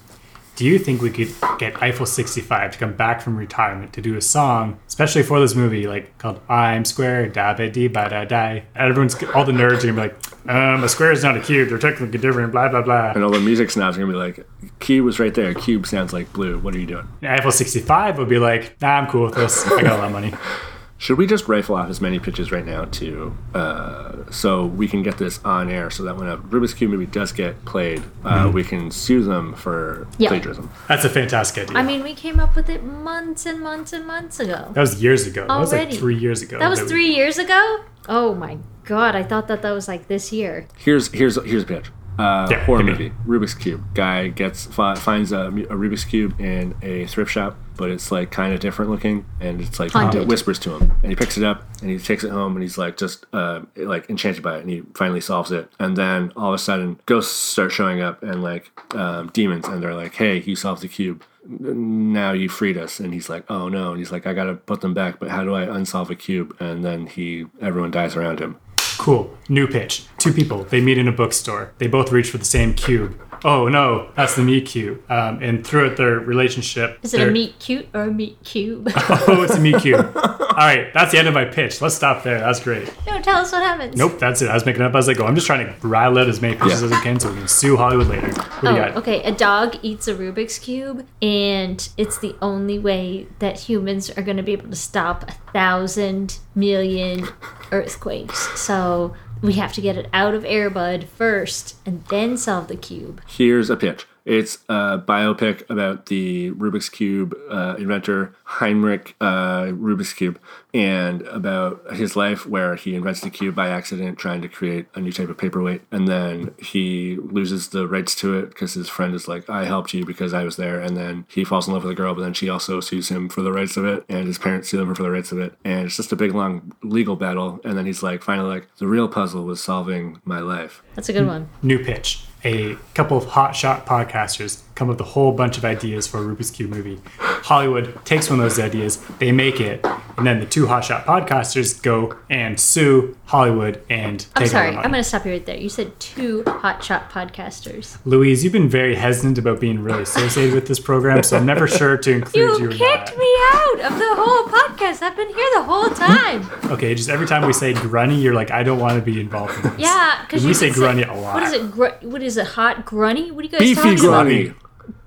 Do 0.57 0.65
you 0.65 0.79
think 0.79 1.03
we 1.03 1.11
could 1.11 1.29
get 1.59 1.83
Eiffel 1.83 2.07
65 2.07 2.73
to 2.73 2.79
come 2.79 2.95
back 2.95 3.21
from 3.21 3.37
retirement 3.37 3.93
to 3.93 4.01
do 4.01 4.17
a 4.17 4.23
song, 4.23 4.79
especially 4.89 5.23
for 5.23 5.39
this 5.39 5.55
movie, 5.55 5.87
like 5.87 6.17
called 6.17 6.41
I'm 6.49 6.87
Square, 6.87 7.29
da 7.29 7.53
ba 7.53 7.69
dee 7.69 7.89
ba 7.89 8.09
da 8.09 8.25
die? 8.25 8.65
Everyone's, 8.75 9.15
all 9.35 9.45
the 9.45 9.53
nerds 9.53 9.85
are 9.85 9.93
gonna 9.93 9.93
be 9.93 10.01
like, 10.01 10.17
um, 10.49 10.83
a 10.83 10.89
square 10.89 11.13
is 11.13 11.23
not 11.23 11.37
a 11.37 11.41
cube, 11.41 11.69
they're 11.69 11.79
technically 11.79 12.19
different, 12.19 12.53
blah, 12.53 12.71
blah, 12.71 12.81
blah. 12.81 13.13
And 13.15 13.23
all 13.23 13.31
the 13.31 13.39
music 13.39 13.71
snobs 13.71 13.99
are 13.99 14.01
gonna 14.01 14.13
be 14.13 14.19
like, 14.19 14.47
"Cube 14.79 15.05
was 15.05 15.19
right 15.19 15.35
there. 15.35 15.53
Cube 15.53 15.87
sounds 15.87 16.15
like 16.15 16.33
blue. 16.33 16.59
What 16.59 16.75
are 16.75 16.79
you 16.79 16.87
doing?" 16.87 17.07
And 17.21 17.33
Eiffel 17.33 17.53
65 17.53 18.17
would 18.17 18.29
be 18.29 18.39
like, 18.39 18.81
nah, 18.81 18.93
I'm 18.97 19.09
cool 19.09 19.27
with 19.27 19.35
this. 19.35 19.67
I 19.67 19.83
got 19.83 19.93
a 19.93 19.97
lot 19.99 20.05
of 20.07 20.13
money. 20.13 20.33
Should 20.99 21.19
we 21.19 21.27
just 21.27 21.47
rifle 21.47 21.75
off 21.77 21.91
as 21.91 22.01
many 22.01 22.19
pitches 22.19 22.51
right 22.51 22.65
now 22.65 22.87
to 22.87 23.37
uh, 23.55 24.31
so 24.31 24.65
we 24.65 24.89
can 24.89 25.03
get 25.03 25.19
this 25.19 25.41
on 25.45 25.69
air, 25.71 25.91
so 25.91 26.03
that 26.05 26.17
when 26.17 26.27
a 26.27 26.39
Rubik's 26.39 26.73
Cube 26.73 26.91
movie 26.91 27.05
does 27.05 27.33
get 27.33 27.63
played, 27.67 28.03
uh, 28.25 28.51
we 28.53 28.65
can 28.65 28.91
sue 28.91 29.23
them 29.23 29.53
for 29.55 30.07
Yeah. 30.17 30.31
plagiarism. 30.31 30.71
That's 30.89 31.05
a 31.05 31.11
fantastic 31.11 31.65
idea. 31.65 31.77
I 31.79 31.83
mean, 31.83 32.03
we 32.03 32.15
came 32.15 32.41
up 32.41 32.57
with 32.57 32.71
it 32.71 32.83
months 32.83 33.45
and 33.45 33.61
months 33.61 33.93
and 33.93 34.07
months 34.07 34.41
ago. 34.41 34.71
that 34.73 34.81
was 34.81 35.03
years 35.03 35.27
ago. 35.27 35.47
That 35.47 35.59
was 35.59 35.71
like 35.73 35.83
Already. 35.83 35.97
three 35.99 36.17
years 36.17 36.41
ago. 36.41 36.59
That 36.59 36.69
was 36.71 36.81
we- 36.81 36.89
three 36.89 37.15
years 37.15 37.37
ago? 37.37 37.81
Oh 38.09 38.35
my 38.35 38.57
god, 38.85 39.15
I 39.17 39.23
thought 39.23 39.49
that 39.49 39.61
that 39.63 39.73
was 39.73 39.89
like 39.89 40.09
this 40.09 40.33
year. 40.33 40.67
Here's 40.79 41.09
here's 41.13 41.37
here's 41.45 41.65
a 41.65 41.67
pitch. 41.67 41.87
Uh, 42.19 42.49
Yeah, 42.51 42.65
horror 42.65 42.83
give 42.83 42.99
movie. 42.99 43.13
Rubik's 43.27 43.55
cube. 43.55 43.83
Guy 43.95 44.29
gets 44.29 44.67
finds 44.67 45.33
a, 45.33 45.51
mu- 45.51 45.65
a 45.65 45.75
Rubik's 45.75 46.05
cube 46.05 46.41
in 46.41 46.75
a 46.83 47.07
thrift 47.07 47.31
shop, 47.31 47.57
but 47.77 47.91
it's 47.91 48.11
like 48.11 48.31
kind 48.31 48.55
of 48.55 48.61
different 48.61 48.91
looking, 48.91 49.27
and 49.41 49.61
it's 49.61 49.79
like 49.79 49.91
Haunted. 49.93 50.23
it 50.23 50.29
whispers 50.29 50.59
to 50.61 50.77
him, 50.77 50.93
and 51.03 51.11
he 51.11 51.17
picks 51.17 51.37
it 51.37 51.45
up 51.45 51.65
and 51.83 51.91
he 51.91 51.99
takes 51.99 52.25
it 52.25 52.31
home, 52.31 52.55
and 52.57 52.63
he's 52.63 52.79
like 52.79 52.97
just 52.97 53.27
uh, 53.33 53.61
like 53.77 54.09
enchanted 54.09 54.43
by 54.43 54.57
it, 54.57 54.61
and 54.63 54.71
he 54.71 54.83
finally 54.95 55.21
solves 55.21 55.53
it, 55.53 55.71
and 55.79 55.97
then 55.97 56.33
all 56.37 56.49
of 56.49 56.55
a 56.55 56.59
sudden 56.59 56.99
ghosts 57.07 57.35
start 57.35 57.71
showing 57.73 58.01
up 58.01 58.23
and 58.23 58.43
like 58.43 58.71
um, 58.95 59.29
demons, 59.35 59.67
and 59.69 59.83
they're 59.83 59.95
like, 59.95 60.15
"Hey, 60.15 60.41
you 60.41 60.57
solved 60.57 60.83
the 60.83 60.89
cube." 60.89 61.23
Now 61.49 62.33
you 62.33 62.49
freed 62.49 62.77
us, 62.77 62.99
and 62.99 63.15
he's 63.15 63.29
like, 63.29 63.45
"Oh 63.51 63.69
no!" 63.69 63.91
And 63.91 63.99
he's 63.99 64.11
like, 64.11 64.27
"I 64.27 64.33
gotta 64.35 64.55
put 64.55 64.81
them 64.81 64.95
back, 64.95 65.21
but 65.21 65.29
how 65.29 65.45
do 65.45 65.55
I 65.55 65.63
unsolve 65.63 66.11
a 66.11 66.15
cube?" 66.17 66.57
And 66.61 66.85
then 66.85 67.07
he, 67.07 67.47
everyone 67.61 67.91
dies 67.93 68.17
around 68.17 68.41
him. 68.41 68.57
Cool. 68.97 69.37
New 69.49 69.67
pitch. 69.67 70.05
Two 70.19 70.33
people. 70.33 70.65
They 70.65 70.81
meet 70.81 70.99
in 70.99 71.07
a 71.09 71.13
bookstore. 71.13 71.73
They 71.79 71.87
both 71.87 72.11
reach 72.13 72.31
for 72.31 72.39
the 72.39 72.45
same 72.45 72.75
cube. 72.75 73.21
Oh 73.45 73.69
no, 73.69 74.11
that's 74.17 74.35
the 74.35 74.43
meat 74.43 74.67
cube. 74.67 75.03
Um, 75.11 75.43
and 75.43 75.65
throughout 75.67 75.97
their 75.99 76.19
relationship, 76.19 76.99
Is 77.03 77.13
it 77.15 77.19
they're- 77.19 77.29
a 77.29 77.33
meat 77.33 77.55
cute 77.59 77.87
or 77.95 78.03
a 78.05 78.11
meat 78.11 78.39
cube? 78.45 78.91
Oh, 79.29 79.43
it's 79.43 79.55
a 79.57 79.61
meat 79.61 79.81
cube. 79.83 80.11
All 80.57 80.65
right, 80.67 80.93
that's 80.95 81.13
the 81.13 81.19
end 81.19 81.29
of 81.29 81.35
my 81.35 81.45
pitch. 81.45 81.83
Let's 81.83 81.95
stop 81.95 82.23
there. 82.23 82.41
That's 82.41 82.61
great. 82.61 82.91
no, 83.07 83.21
tell 83.21 83.37
us 83.41 83.53
what 83.53 83.63
happens. 83.63 83.95
Nope, 83.95 84.19
that's 84.19 84.41
it. 84.41 84.49
I 84.49 84.55
was 84.55 84.65
making 84.65 84.81
it 84.81 84.87
up 84.87 84.95
as 84.95 85.07
I 85.09 85.13
go. 85.13 85.25
Oh, 85.25 85.27
I'm 85.27 85.35
just 85.35 85.47
trying 85.47 85.67
to 85.67 85.87
rattle 85.87 86.17
out 86.19 86.29
as 86.29 86.41
many 86.41 86.57
pitches 86.57 86.81
Yeah. 86.81 86.87
as 86.87 86.93
I 86.93 87.03
can 87.03 87.21
so 87.21 87.31
we 87.31 87.37
can 87.39 87.47
sue 87.49 87.77
Hollywood 87.77 88.07
later. 88.07 88.29
What 88.33 88.61
do 88.63 88.67
Oh, 88.69 88.71
you 88.71 88.77
got? 88.77 88.97
okay. 88.97 89.23
A 89.25 89.33
dog 89.33 89.77
eats 89.83 90.09
a 90.09 90.15
Rubik's 90.15 90.59
Cube, 90.59 91.07
and 91.21 91.87
it's 91.99 92.17
the 92.19 92.35
only 92.41 92.79
way 92.79 93.27
that 93.41 93.61
humans 93.61 94.09
are 94.17 94.23
going 94.23 94.39
to 94.39 94.43
be 94.43 94.53
able 94.53 94.71
to 94.71 94.77
stop 94.77 95.29
a 95.29 95.33
thousand 95.53 96.39
million 96.55 97.29
earthquakes. 97.71 98.59
So 98.59 99.15
we 99.43 99.53
have 99.55 99.73
to 99.75 99.81
get 99.83 99.99
it 99.99 100.09
out 100.15 100.35
of 100.35 100.45
Airbud 100.45 101.05
first 101.09 101.77
and 101.85 102.03
then 102.07 102.37
solve 102.39 102.69
the 102.69 102.77
cube. 102.77 103.21
Here's 103.27 103.69
a 103.69 103.77
pitch. 103.77 104.07
It's 104.27 104.59
a 104.69 104.99
biopic 104.99 105.71
about 105.71 106.07
the 106.07 106.51
Rubik's 106.51 106.89
Cube 106.89 107.35
uh, 107.49 107.77
inventor 107.79 108.35
Heinrich 108.43 109.15
uh, 109.21 109.67
Rubik's 109.67 110.13
Cube 110.13 110.41
and 110.75 111.23
about 111.23 111.95
his 111.95 112.17
life 112.17 112.45
where 112.45 112.75
he 112.75 112.97
invents 112.97 113.21
the 113.21 113.31
cube 113.31 113.55
by 113.55 113.69
accident 113.69 114.19
trying 114.19 114.43
to 114.43 114.49
create 114.49 114.87
a 114.97 115.01
new 115.01 115.13
type 115.13 115.29
of 115.29 115.39
paperweight. 115.39 115.83
And 115.93 116.09
then 116.09 116.55
he 116.59 117.17
loses 117.23 117.69
the 117.69 117.87
rights 117.87 118.17
to 118.17 118.37
it 118.37 118.49
because 118.49 118.75
his 118.75 118.89
friend 118.89 119.15
is 119.15 119.29
like, 119.29 119.49
I 119.49 119.65
helped 119.65 119.95
you 119.95 120.05
because 120.05 120.35
I 120.35 120.43
was 120.43 120.57
there. 120.57 120.81
And 120.81 120.97
then 120.97 121.25
he 121.29 121.45
falls 121.45 121.69
in 121.69 121.75
love 121.75 121.85
with 121.85 121.93
a 121.93 121.95
girl, 121.95 122.15
but 122.15 122.23
then 122.23 122.35
she 122.35 122.49
also 122.49 122.81
sues 122.81 123.09
him 123.09 123.29
for 123.29 123.43
the 123.43 123.53
rights 123.53 123.77
of 123.77 123.85
it. 123.85 124.05
And 124.09 124.27
his 124.27 124.39
parents 124.39 124.69
sue 124.69 124.81
him 124.81 124.93
for 124.93 125.05
the 125.05 125.11
rights 125.11 125.31
of 125.31 125.39
it. 125.39 125.55
And 125.65 125.87
it's 125.87 125.97
just 125.97 126.11
a 126.11 126.17
big, 126.17 126.35
long 126.35 126.73
legal 126.83 127.15
battle. 127.15 127.61
And 127.65 127.79
then 127.79 127.87
he's 127.87 128.03
like, 128.03 128.23
finally, 128.25 128.49
like, 128.49 128.75
the 128.79 128.89
real 128.89 129.07
puzzle 129.07 129.45
was 129.45 129.63
solving 129.63 130.21
my 130.25 130.41
life. 130.41 130.83
That's 130.97 131.09
a 131.09 131.13
good 131.13 131.29
one. 131.29 131.49
New 131.63 131.83
pitch. 131.83 132.26
A 132.47 132.77
couple 132.95 133.19
of 133.19 133.25
hotshot 133.25 133.87
podcasters 133.87 134.63
come 134.77 134.89
up 134.89 134.99
with 134.99 135.01
a 135.01 135.11
whole 135.11 135.33
bunch 135.33 135.59
of 135.59 135.65
ideas 135.65 136.07
for 136.07 136.19
a 136.19 136.21
Rubik's 136.21 136.53
Cube 136.53 136.71
movie. 136.71 137.01
Hollywood 137.19 137.99
takes 138.05 138.31
one 138.31 138.39
of 138.39 138.45
those 138.45 138.61
ideas, 138.61 139.03
they 139.19 139.33
make 139.33 139.61
it, 139.61 139.85
and 140.17 140.25
then 140.25 140.39
the 140.39 140.47
two 140.47 140.67
hotshot 140.67 141.05
podcasters 141.05 141.83
go 141.83 142.17
and 142.31 142.61
sue 142.61 143.17
Hollywood 143.25 143.83
and 143.91 144.21
take 144.21 144.31
I'm 144.37 144.47
sorry. 144.47 144.69
I'm 144.77 144.93
going 144.93 144.93
to 144.93 145.03
stop 145.03 145.27
you 145.27 145.33
right 145.33 145.45
there. 145.45 145.57
You 145.57 145.69
said 145.69 145.99
two 145.99 146.45
hotshot 146.45 147.11
podcasters. 147.11 147.99
Louise, 148.05 148.45
you've 148.45 148.53
been 148.53 148.69
very 148.69 148.95
hesitant 148.95 149.39
about 149.39 149.59
being 149.59 149.83
really 149.83 150.03
associated 150.03 150.55
with 150.55 150.69
this 150.69 150.79
program, 150.79 151.25
so 151.25 151.37
I'm 151.37 151.47
never 151.47 151.67
sure 151.79 151.97
to 151.97 152.13
include 152.13 152.61
you. 152.61 152.71
You 152.71 152.79
kicked 152.79 153.19
me 153.19 153.35
out 153.55 153.81
of 153.81 153.99
the 153.99 154.15
whole 154.15 154.45
podcast. 154.45 154.66
I've 154.81 155.17
been 155.17 155.29
here 155.29 155.51
the 155.55 155.63
whole 155.63 155.91
time. 155.91 156.49
Okay, 156.77 156.95
just 156.95 157.09
every 157.09 157.27
time 157.27 157.47
we 157.47 157.53
say 157.53 157.73
grunny, 157.75 158.21
you're 158.21 158.35
like, 158.35 158.51
I 158.51 158.63
don't 158.65 158.79
want 158.81 158.95
to 158.95 159.01
be 159.01 159.21
involved 159.21 159.55
in 159.57 159.63
this. 159.71 159.79
Yeah, 159.79 160.21
because 160.23 160.45
We 160.45 160.53
say 160.53 160.71
grunny 160.71 161.09
a 161.09 161.15
lot. 161.15 161.35
What 161.35 161.43
is 161.45 161.53
it? 161.53 161.71
Gr- 161.71 161.89
what 162.03 162.23
is 162.23 162.37
it? 162.37 162.47
Hot 162.49 162.85
grunny? 162.85 163.31
What 163.31 163.41
are 163.43 163.45
you 163.45 163.49
guys 163.51 163.61
Beefy 163.61 163.75
talking 163.97 164.05
about? 164.05 164.27
grunny. 164.27 164.55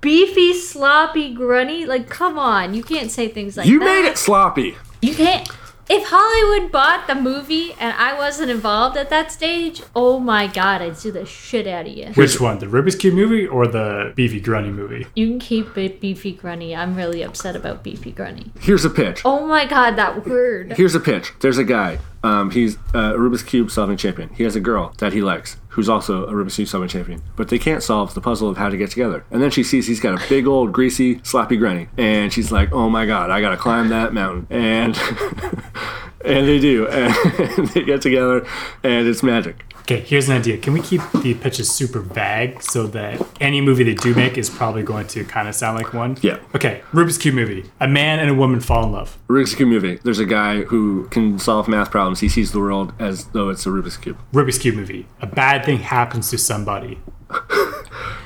Beefy, 0.00 0.54
sloppy, 0.54 1.34
grunny? 1.36 1.86
Like, 1.86 2.08
come 2.08 2.38
on. 2.38 2.72
You 2.74 2.82
can't 2.82 3.10
say 3.10 3.28
things 3.28 3.56
like 3.56 3.66
You 3.66 3.78
that. 3.78 3.84
You 3.84 4.02
made 4.02 4.08
it 4.08 4.16
sloppy. 4.18 4.76
You 5.02 5.14
can't. 5.14 5.48
If 5.92 6.04
Hollywood 6.06 6.70
bought 6.70 7.08
the 7.08 7.16
movie 7.16 7.72
and 7.72 7.92
I 7.96 8.16
wasn't 8.16 8.48
involved 8.48 8.96
at 8.96 9.10
that 9.10 9.32
stage, 9.32 9.82
oh 9.96 10.20
my 10.20 10.46
god, 10.46 10.80
I'd 10.80 10.96
sue 10.96 11.10
the 11.10 11.26
shit 11.26 11.66
out 11.66 11.88
of 11.88 11.92
you. 11.92 12.12
Which 12.14 12.40
one, 12.40 12.60
the 12.60 12.66
Rubik's 12.66 12.94
Cube 12.94 13.14
movie 13.14 13.44
or 13.44 13.66
the 13.66 14.12
Beefy 14.14 14.40
Grunny 14.40 14.72
movie? 14.72 15.08
You 15.16 15.26
can 15.26 15.40
keep 15.40 15.76
it 15.76 16.00
Beefy 16.00 16.32
Grunny. 16.32 16.78
I'm 16.78 16.94
really 16.94 17.22
upset 17.22 17.56
about 17.56 17.82
Beefy 17.82 18.12
Grunny. 18.12 18.56
Here's 18.60 18.84
a 18.84 18.90
pitch. 18.90 19.22
Oh 19.24 19.44
my 19.48 19.66
god, 19.66 19.96
that 19.96 20.24
word. 20.24 20.74
Here's 20.76 20.94
a 20.94 21.00
pitch. 21.00 21.32
There's 21.40 21.58
a 21.58 21.64
guy. 21.64 21.98
Um, 22.22 22.50
he's 22.50 22.74
a 22.92 23.14
Rubik's 23.16 23.42
Cube 23.42 23.70
solving 23.70 23.96
champion. 23.96 24.28
He 24.34 24.44
has 24.44 24.54
a 24.54 24.60
girl 24.60 24.92
that 24.98 25.12
he 25.12 25.22
likes, 25.22 25.56
who's 25.68 25.88
also 25.88 26.26
a 26.26 26.32
Rubik's 26.32 26.56
Cube 26.56 26.68
solving 26.68 26.88
champion. 26.88 27.22
But 27.36 27.48
they 27.48 27.58
can't 27.58 27.82
solve 27.82 28.14
the 28.14 28.20
puzzle 28.20 28.48
of 28.48 28.58
how 28.58 28.68
to 28.68 28.76
get 28.76 28.90
together. 28.90 29.24
And 29.30 29.42
then 29.42 29.50
she 29.50 29.62
sees 29.62 29.86
he's 29.86 30.00
got 30.00 30.22
a 30.22 30.28
big 30.28 30.46
old 30.46 30.72
greasy 30.72 31.20
sloppy 31.22 31.56
granny, 31.56 31.88
and 31.96 32.32
she's 32.32 32.52
like, 32.52 32.72
"Oh 32.72 32.90
my 32.90 33.06
god, 33.06 33.30
I 33.30 33.40
gotta 33.40 33.56
climb 33.56 33.88
that 33.88 34.12
mountain." 34.12 34.46
And 34.50 34.98
and 36.24 36.46
they 36.46 36.58
do, 36.58 36.86
and 36.88 37.68
they 37.68 37.82
get 37.82 38.02
together, 38.02 38.46
and 38.82 39.08
it's 39.08 39.22
magic. 39.22 39.64
Okay, 39.90 40.02
here's 40.02 40.28
an 40.28 40.36
idea. 40.36 40.56
Can 40.56 40.72
we 40.72 40.80
keep 40.82 41.02
the 41.20 41.34
pitches 41.34 41.68
super 41.68 41.98
vague 41.98 42.62
so 42.62 42.86
that 42.86 43.20
any 43.40 43.60
movie 43.60 43.82
they 43.82 43.94
do 43.94 44.14
make 44.14 44.38
is 44.38 44.48
probably 44.48 44.84
going 44.84 45.08
to 45.08 45.24
kind 45.24 45.48
of 45.48 45.54
sound 45.56 45.76
like 45.76 45.92
one? 45.92 46.16
Yeah. 46.22 46.38
Okay, 46.54 46.82
Rubik's 46.92 47.18
Cube 47.18 47.34
movie. 47.34 47.64
A 47.80 47.88
man 47.88 48.20
and 48.20 48.30
a 48.30 48.34
woman 48.34 48.60
fall 48.60 48.84
in 48.84 48.92
love. 48.92 49.18
Rubik's 49.26 49.56
Cube 49.56 49.68
movie. 49.68 49.98
There's 50.04 50.20
a 50.20 50.24
guy 50.24 50.62
who 50.62 51.08
can 51.08 51.40
solve 51.40 51.66
math 51.66 51.90
problems. 51.90 52.20
He 52.20 52.28
sees 52.28 52.52
the 52.52 52.60
world 52.60 52.92
as 53.00 53.24
though 53.30 53.48
it's 53.48 53.66
a 53.66 53.68
Rubik's 53.68 53.96
Cube. 53.96 54.16
Rubik's 54.32 54.58
Cube 54.58 54.76
movie. 54.76 55.08
A 55.20 55.26
bad 55.26 55.64
thing 55.64 55.78
happens 55.78 56.30
to 56.30 56.38
somebody. 56.38 57.00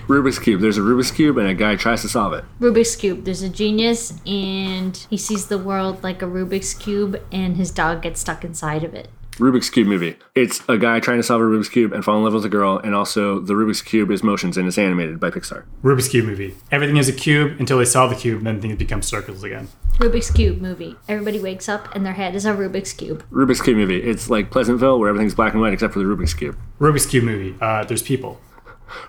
Rubik's 0.07 0.39
Cube. 0.39 0.61
There's 0.61 0.77
a 0.77 0.83
Rubik's 0.83 1.13
Cube, 1.13 1.39
and 1.39 1.49
a 1.49 1.55
guy 1.55 1.77
tries 1.77 2.03
to 2.03 2.11
solve 2.11 2.35
it. 2.35 2.45
Rubik's 2.61 2.95
Cube. 2.95 3.25
There's 3.25 3.41
a 3.41 3.49
genius 3.49 4.21
and 4.27 4.95
he 5.09 5.17
sees 5.17 5.47
the 5.47 5.57
world 5.57 6.03
like 6.03 6.21
a 6.21 6.27
Rubik's 6.27 6.75
Cube 6.75 7.19
and 7.33 7.57
his 7.57 7.71
dog 7.71 8.03
gets 8.03 8.21
stuck 8.21 8.45
inside 8.45 8.85
of 8.85 8.93
it. 8.93 9.09
Rubik's 9.37 9.71
Cube 9.71 9.89
movie. 9.89 10.17
It's 10.35 10.63
a 10.69 10.79
guy 10.79 11.01
trying 11.01 11.19
to 11.19 11.23
solve 11.23 11.41
a 11.41 11.45
Rubik's 11.45 11.69
Cube 11.69 11.93
and 11.93 12.05
fall 12.05 12.19
in 12.19 12.25
love 12.25 12.35
with 12.35 12.45
a 12.45 12.49
girl, 12.49 12.79
and 12.79 12.95
also 12.95 13.41
the 13.41 13.55
Rubik's 13.55 13.83
Cube 13.83 14.11
is 14.11 14.23
motions 14.23 14.57
and 14.57 14.69
it's 14.69 14.79
animated 14.79 15.19
by 15.19 15.31
Pixar. 15.31 15.65
Rubik's 15.83 16.09
Cube 16.09 16.25
movie. 16.25 16.55
Everything 16.71 16.97
is 16.97 17.09
a 17.09 17.13
cube 17.13 17.59
until 17.59 17.79
they 17.79 17.85
solve 17.85 18.11
the 18.11 18.17
cube, 18.17 18.39
and 18.39 18.47
then 18.47 18.61
things 18.61 18.77
become 18.77 19.03
circles 19.03 19.43
again. 19.43 19.69
Rubik's 19.99 20.31
Cube 20.31 20.61
movie. 20.61 20.97
Everybody 21.09 21.41
wakes 21.41 21.69
up 21.69 21.95
and 21.95 22.05
their 22.05 22.15
head 22.15 22.35
is 22.35 22.45
a 22.45 22.53
Rubik's 22.53 22.93
Cube. 22.93 23.25
Rubik's 23.31 23.63
Cube 23.63 23.77
movie. 23.77 24.03
It's 24.03 24.29
like 24.29 24.51
Pleasantville 24.51 24.99
where 24.99 25.09
everything's 25.09 25.35
black 25.37 25.53
and 25.53 25.63
white 25.63 25.73
except 25.73 25.93
for 25.93 26.01
the 26.01 26.05
Rubik's 26.05 26.35
Cube. 26.35 26.57
Rubik's 26.81 27.07
Cube 27.07 27.23
movie. 27.25 27.55
Uh, 27.61 27.85
there's 27.85 28.03
people. 28.03 28.41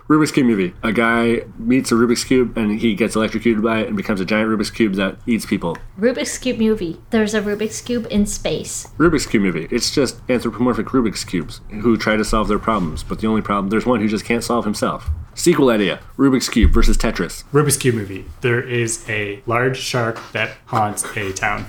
Rubik's 0.08 0.32
Cube 0.32 0.46
movie. 0.46 0.74
A 0.82 0.92
guy 0.92 1.42
meets 1.58 1.92
a 1.92 1.94
Rubik's 1.94 2.24
Cube 2.24 2.56
and 2.56 2.80
he 2.80 2.94
gets 2.94 3.16
electrocuted 3.16 3.62
by 3.62 3.80
it 3.80 3.88
and 3.88 3.96
becomes 3.96 4.20
a 4.20 4.24
giant 4.24 4.48
Rubik's 4.48 4.70
Cube 4.70 4.94
that 4.94 5.16
eats 5.26 5.46
people. 5.46 5.76
Rubik's 5.98 6.38
Cube 6.38 6.58
movie. 6.58 7.00
There's 7.10 7.34
a 7.34 7.40
Rubik's 7.42 7.80
Cube 7.80 8.06
in 8.10 8.26
space. 8.26 8.88
Rubik's 8.98 9.26
Cube 9.26 9.42
movie. 9.42 9.68
It's 9.70 9.94
just 9.94 10.20
anthropomorphic 10.28 10.86
Rubik's 10.86 11.24
Cubes 11.24 11.60
who 11.70 11.96
try 11.96 12.16
to 12.16 12.24
solve 12.24 12.48
their 12.48 12.58
problems, 12.58 13.02
but 13.02 13.20
the 13.20 13.26
only 13.26 13.42
problem, 13.42 13.70
there's 13.70 13.86
one 13.86 14.00
who 14.00 14.08
just 14.08 14.24
can't 14.24 14.44
solve 14.44 14.64
himself. 14.64 15.10
Sequel 15.34 15.68
idea 15.68 16.00
Rubik's 16.16 16.48
Cube 16.48 16.72
versus 16.72 16.96
Tetris. 16.96 17.44
Rubik's 17.52 17.76
Cube 17.76 17.94
movie. 17.94 18.24
There 18.40 18.60
is 18.60 19.08
a 19.08 19.42
large 19.46 19.76
shark 19.78 20.18
that 20.32 20.56
haunts 20.66 21.04
a 21.16 21.32
town. 21.32 21.66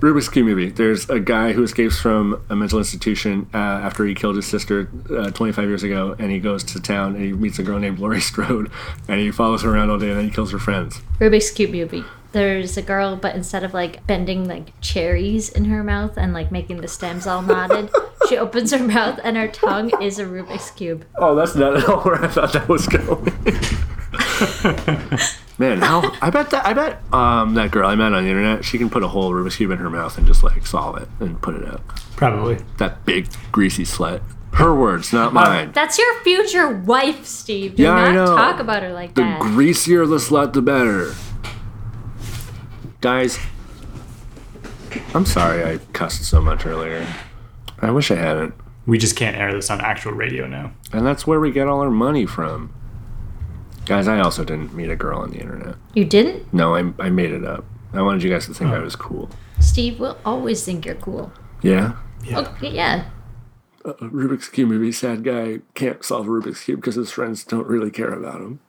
Rubik's 0.00 0.28
Cube 0.28 0.46
movie. 0.46 0.70
There's 0.70 1.08
a 1.10 1.18
guy 1.18 1.52
who 1.52 1.62
escapes 1.62 1.98
from 1.98 2.40
a 2.48 2.56
mental 2.56 2.78
institution 2.78 3.48
uh, 3.52 3.56
after 3.56 4.04
he 4.06 4.14
killed 4.14 4.36
his 4.36 4.46
sister 4.46 4.88
uh, 5.10 5.30
25 5.30 5.64
years 5.68 5.82
ago, 5.82 6.14
and 6.18 6.30
he 6.30 6.38
goes 6.38 6.62
to 6.64 6.80
town 6.80 7.16
and 7.16 7.24
he 7.24 7.32
meets 7.32 7.58
a 7.58 7.62
girl 7.62 7.78
named 7.78 7.98
Laurie 7.98 8.20
Strode, 8.30 8.70
and 9.08 9.20
he 9.20 9.30
follows 9.30 9.62
her 9.62 9.74
around 9.74 9.90
all 9.90 9.98
day, 9.98 10.08
and 10.10 10.18
then 10.18 10.24
he 10.26 10.30
kills 10.30 10.52
her 10.52 10.58
friends. 10.58 11.00
Rubik's 11.18 11.50
Cube 11.50 11.70
movie. 11.70 12.04
There's 12.30 12.76
a 12.76 12.82
girl, 12.82 13.16
but 13.16 13.34
instead 13.34 13.64
of 13.64 13.72
like 13.74 14.06
bending 14.06 14.46
like 14.46 14.78
cherries 14.80 15.48
in 15.48 15.64
her 15.64 15.82
mouth 15.82 16.16
and 16.16 16.32
like 16.34 16.52
making 16.52 16.80
the 16.82 16.88
stems 16.88 17.26
all 17.26 17.42
knotted, 17.42 17.90
she 18.28 18.36
opens 18.36 18.70
her 18.70 18.84
mouth 18.84 19.18
and 19.24 19.36
her 19.36 19.48
tongue 19.48 19.90
is 20.02 20.18
a 20.18 20.24
Rubik's 20.26 20.70
Cube. 20.72 21.06
Oh, 21.16 21.34
that's 21.34 21.54
not 21.54 21.76
at 21.76 21.84
all 21.88 22.02
where 22.02 22.22
I 22.22 22.28
thought 22.28 22.52
that 22.52 22.68
was 22.68 22.86
going. 22.86 23.32
Man, 25.58 25.78
how 25.80 26.12
I 26.22 26.30
bet 26.30 26.50
that 26.50 26.64
I 26.64 26.72
bet 26.72 27.02
um 27.12 27.54
that 27.54 27.70
girl 27.72 27.88
I 27.88 27.94
met 27.96 28.12
on 28.12 28.22
the 28.24 28.30
internet, 28.30 28.64
she 28.64 28.78
can 28.78 28.88
put 28.88 29.02
a 29.02 29.08
whole 29.08 29.32
Rubik's 29.32 29.56
cube 29.56 29.70
in 29.72 29.78
her 29.78 29.90
mouth 29.90 30.16
and 30.16 30.26
just 30.26 30.42
like 30.44 30.64
solve 30.66 30.96
it 30.98 31.08
and 31.20 31.40
put 31.42 31.56
it 31.56 31.66
out. 31.66 31.84
Probably. 32.16 32.58
That 32.78 33.04
big 33.04 33.26
greasy 33.52 33.82
slut. 33.84 34.22
Her 34.54 34.74
words, 34.74 35.12
not 35.12 35.32
mine. 35.34 35.72
That's 35.72 35.98
your 35.98 36.20
future 36.22 36.68
wife, 36.68 37.26
Steve. 37.26 37.76
Do 37.76 37.82
Yeah, 37.82 37.92
I 37.92 38.12
not 38.12 38.14
know. 38.26 38.36
talk 38.36 38.60
about 38.60 38.82
her 38.82 38.92
like 38.92 39.14
The 39.14 39.22
that. 39.22 39.38
The 39.42 39.44
greasier 39.50 40.06
the 40.06 40.16
slut, 40.16 40.52
the 40.52 40.62
better. 40.62 41.14
Guys, 43.00 43.38
I'm 45.14 45.26
sorry 45.26 45.64
I 45.64 45.78
cussed 45.92 46.24
so 46.24 46.40
much 46.40 46.66
earlier. 46.66 47.06
I 47.80 47.90
wish 47.90 48.10
I 48.10 48.16
hadn't. 48.16 48.54
We 48.86 48.96
just 48.98 49.16
can't 49.16 49.36
air 49.36 49.52
this 49.52 49.70
on 49.70 49.80
actual 49.80 50.12
radio 50.12 50.46
now. 50.46 50.72
And 50.92 51.06
that's 51.06 51.26
where 51.26 51.38
we 51.38 51.50
get 51.52 51.68
all 51.68 51.80
our 51.80 51.90
money 51.90 52.26
from. 52.26 52.72
Guys, 53.88 54.06
I 54.06 54.20
also 54.20 54.44
didn't 54.44 54.74
meet 54.74 54.90
a 54.90 54.96
girl 54.96 55.20
on 55.20 55.30
the 55.30 55.38
internet. 55.38 55.76
you 55.94 56.04
didn't? 56.04 56.52
No, 56.52 56.74
I, 56.74 56.92
I 56.98 57.08
made 57.08 57.30
it 57.30 57.42
up. 57.42 57.64
I 57.94 58.02
wanted 58.02 58.22
you 58.22 58.28
guys 58.28 58.44
to 58.44 58.52
think 58.52 58.70
I 58.70 58.76
oh. 58.76 58.84
was 58.84 58.94
cool. 58.94 59.30
Steve 59.60 59.98
will 59.98 60.18
always 60.26 60.62
think 60.62 60.84
you're 60.84 60.94
cool. 60.96 61.32
Yeah? 61.62 61.96
Yeah. 62.22 62.40
Oh, 62.40 62.52
okay, 62.52 62.68
yeah. 62.68 63.08
A 63.86 63.94
Rubik's 63.94 64.50
Cube 64.50 64.68
movie, 64.68 64.92
sad 64.92 65.24
guy 65.24 65.60
can't 65.72 66.04
solve 66.04 66.26
a 66.26 66.30
Rubik's 66.30 66.64
Cube 66.64 66.82
because 66.82 66.96
his 66.96 67.10
friends 67.10 67.44
don't 67.44 67.66
really 67.66 67.90
care 67.90 68.12
about 68.12 68.42
him. 68.42 68.60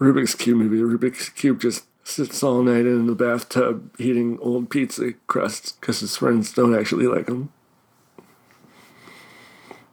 Rubik's 0.00 0.34
Cube 0.34 0.58
movie, 0.58 0.78
Rubik's 0.78 1.28
Cube 1.28 1.60
just 1.60 1.84
sits 2.02 2.42
all 2.42 2.64
night 2.64 2.86
in 2.86 3.06
the 3.06 3.14
bathtub 3.14 3.94
eating 4.00 4.40
old 4.40 4.70
pizza 4.70 5.12
crusts 5.28 5.70
because 5.70 6.00
his 6.00 6.16
friends 6.16 6.52
don't 6.52 6.76
actually 6.76 7.06
like 7.06 7.28
him. 7.28 7.52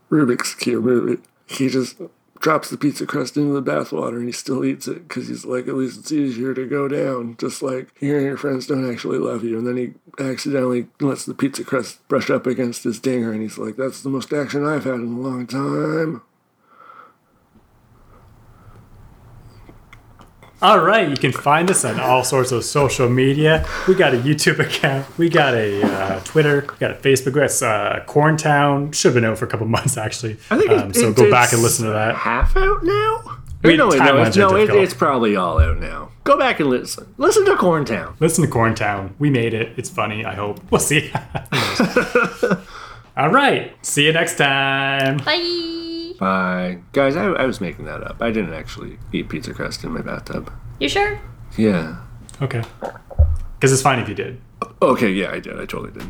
Rubik's 0.10 0.56
Cube 0.56 0.86
movie, 0.86 1.21
he 1.45 1.69
just 1.69 2.01
drops 2.39 2.69
the 2.69 2.78
pizza 2.78 3.06
crust 3.06 3.38
into 3.38 3.54
the 3.54 3.71
bathwater 3.71 4.17
and 4.17 4.26
he 4.26 4.32
still 4.32 4.63
eats 4.63 4.88
it 4.88 5.08
because 5.08 5.28
he's 5.28 5.45
like, 5.45 5.67
at 5.67 5.76
least 5.76 6.00
it's 6.00 6.12
easier 6.12 6.54
to 6.54 6.67
go 6.67 6.88
down. 6.88 7.36
Just 7.38 7.62
like 7.62 7.89
hearing 8.00 8.26
your 8.26 8.38
friends 8.38 8.67
don't 8.67 8.89
actually 8.89 9.17
love 9.17 9.43
you. 9.43 9.58
And 9.58 9.67
then 9.67 9.78
he 9.78 9.93
accidentally 10.23 10.88
lets 11.00 11.26
the 11.26 11.34
pizza 11.34 11.63
crust 11.63 12.06
brush 12.08 12.30
up 12.30 12.47
against 12.47 12.84
his 12.84 13.00
dinger 13.00 13.32
and 13.32 13.41
he's 13.41 13.58
like, 13.58 13.76
that's 13.76 14.02
the 14.02 14.10
most 14.10 14.34
action 14.34 14.65
I've 14.65 14.86
had 14.86 14.95
in 14.95 15.13
a 15.13 15.19
long 15.19 15.47
time. 15.47 16.21
All 20.60 20.80
right, 20.80 21.08
you 21.08 21.15
can 21.15 21.32
find 21.32 21.70
us 21.70 21.86
on 21.86 22.00
all 22.00 22.24
sorts 22.24 22.52
of 22.52 22.65
social 22.65 23.08
media. 23.08 23.63
We 23.88 23.93
got 23.93 24.13
a 24.15 24.17
YouTube 24.17 24.58
account, 24.60 25.06
we 25.17 25.30
got 25.30 25.54
a 25.54 25.84
uh, 25.84 26.20
Twitter, 26.24 26.62
we 26.72 26.78
got 26.78 26.91
a 26.91 26.96
Facebook. 26.96 27.34
That's 27.36 27.62
uh, 27.62 28.04
Corntown. 28.08 28.93
Should 28.93 29.10
have 29.10 29.13
been 29.15 29.26
out 29.26 29.38
for 29.38 29.46
a 29.46 29.48
couple 29.48 29.67
months 29.78 29.98
actually. 29.98 30.38
I 30.50 30.58
think 30.58 30.72
um, 30.72 30.89
it's, 30.89 31.00
so. 31.00 31.10
it's- 31.10 31.26
Go 31.26 31.30
back 31.30 31.54
and 31.54 31.62
listen 31.62 31.86
to 31.86 31.91
that. 31.91 32.15
Half 32.15 32.58
out 32.58 32.84
now? 32.84 33.38
Wait, 33.63 33.78
no, 33.78 33.88
wait, 33.89 33.98
no, 34.00 34.22
it's, 34.22 34.38
no 34.38 34.56
it, 34.56 34.70
it's 34.70 34.93
probably 34.93 35.36
all 35.36 35.60
out 35.60 35.80
now. 35.80 36.12
Go 36.24 36.38
back 36.38 36.60
and 36.60 36.70
listen. 36.70 37.12
Listen 37.17 37.43
to 37.46 37.56
Corntown. 37.56 38.15
Listen 38.20 38.46
to 38.46 38.52
Corntown. 38.52 39.13
We 39.17 39.30
made 39.30 39.54
it. 39.54 39.74
It's 39.78 39.89
funny. 39.89 40.24
I 40.26 40.36
hope. 40.36 40.60
We'll 40.72 40.80
see. 40.80 41.12
All 43.17 43.30
right. 43.32 43.74
See 43.86 44.06
you 44.06 44.13
next 44.13 44.38
time. 44.38 45.17
Bye. 45.17 45.84
Bye. 46.19 46.80
Guys, 46.93 47.15
I, 47.15 47.25
I 47.25 47.45
was 47.45 47.62
making 47.62 47.86
that 47.86 48.03
up. 48.03 48.21
I 48.21 48.32
didn't 48.32 48.53
actually 48.53 48.97
eat 49.13 49.30
pizza 49.30 49.53
crust 49.53 49.84
in 49.84 49.91
my 49.91 50.01
bathtub. 50.01 50.51
You 50.80 50.89
sure? 50.89 51.19
Yeah. 51.58 51.97
Okay. 52.41 52.63
Because 53.56 53.71
it's 53.71 53.82
fine 53.82 53.99
if 53.99 54.08
you 54.10 54.15
did. 54.15 54.39
Okay, 54.82 55.12
yeah, 55.12 55.32
I 55.32 55.39
did. 55.39 55.53
I 55.60 55.65
totally 55.65 55.91
did. 55.91 56.08